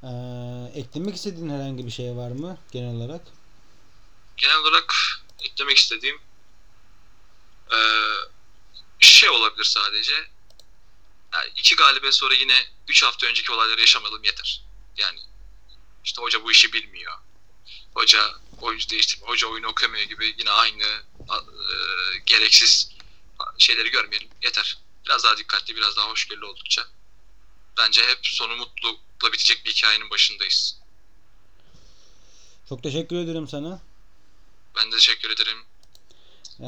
Ee, 0.03 0.79
eklemek 0.79 1.15
istediğin 1.15 1.49
herhangi 1.49 1.85
bir 1.85 1.91
şey 1.91 2.15
var 2.15 2.31
mı 2.31 2.57
genel 2.71 2.95
olarak? 2.95 3.21
Genel 4.37 4.57
olarak 4.57 4.95
eklemek 5.39 5.77
istediğim 5.77 6.21
e, 7.71 7.79
şey 8.99 9.29
olabilir 9.29 9.63
sadece. 9.63 10.13
Yani 11.33 11.49
iki 11.55 11.75
galibiyet 11.75 12.15
sonra 12.15 12.33
yine 12.33 12.63
3 12.87 13.03
hafta 13.03 13.27
önceki 13.27 13.51
olayları 13.51 13.79
yaşamayalım 13.79 14.23
yeter. 14.23 14.63
Yani 14.97 15.19
işte 16.03 16.21
hoca 16.21 16.43
bu 16.43 16.51
işi 16.51 16.73
bilmiyor. 16.73 17.13
Hoca 17.93 18.33
oyuncu 18.61 18.89
değiştirmiyor. 18.89 19.29
Hoca 19.29 19.47
oyunu 19.47 19.67
okumuyor 19.67 20.03
gibi 20.03 20.35
yine 20.37 20.49
aynı 20.49 21.03
e, 21.37 21.75
gereksiz 22.25 22.89
şeyleri 23.57 23.89
görmeyelim. 23.89 24.27
Yeter. 24.43 24.77
Biraz 25.05 25.23
daha 25.23 25.37
dikkatli, 25.37 25.75
biraz 25.75 25.97
daha 25.97 26.09
hoşgörülü 26.09 26.45
oldukça. 26.45 26.81
Bence 27.77 28.01
hep 28.01 28.19
sonu 28.21 28.55
mutlulukla 28.55 29.33
bitecek 29.33 29.65
bir 29.65 29.71
hikayenin 29.71 30.09
başındayız. 30.09 30.79
Çok 32.69 32.83
teşekkür 32.83 33.15
ederim 33.15 33.47
sana. 33.47 33.81
Ben 34.77 34.91
de 34.91 34.95
teşekkür 34.95 35.29
ederim. 35.29 35.57
Ee, 36.59 36.65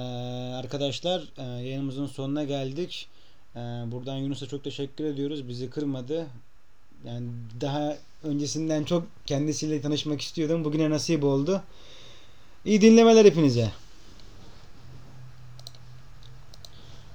arkadaşlar 0.56 1.22
e, 1.38 1.44
yayınımızın 1.44 2.08
sonuna 2.08 2.44
geldik. 2.44 3.08
Ee, 3.56 3.60
buradan 3.86 4.18
Yunus'a 4.18 4.48
çok 4.48 4.64
teşekkür 4.64 5.04
ediyoruz. 5.04 5.48
Bizi 5.48 5.70
kırmadı. 5.70 6.28
Yani 7.06 7.28
daha 7.62 7.98
öncesinden 8.24 8.84
çok 8.84 9.04
kendisiyle 9.26 9.82
tanışmak 9.82 10.22
istiyordum. 10.22 10.64
Bugüne 10.64 10.90
nasip 10.90 11.24
oldu. 11.24 11.64
İyi 12.66 12.82
dinlemeler 12.82 13.26
hepinize. 13.26 13.72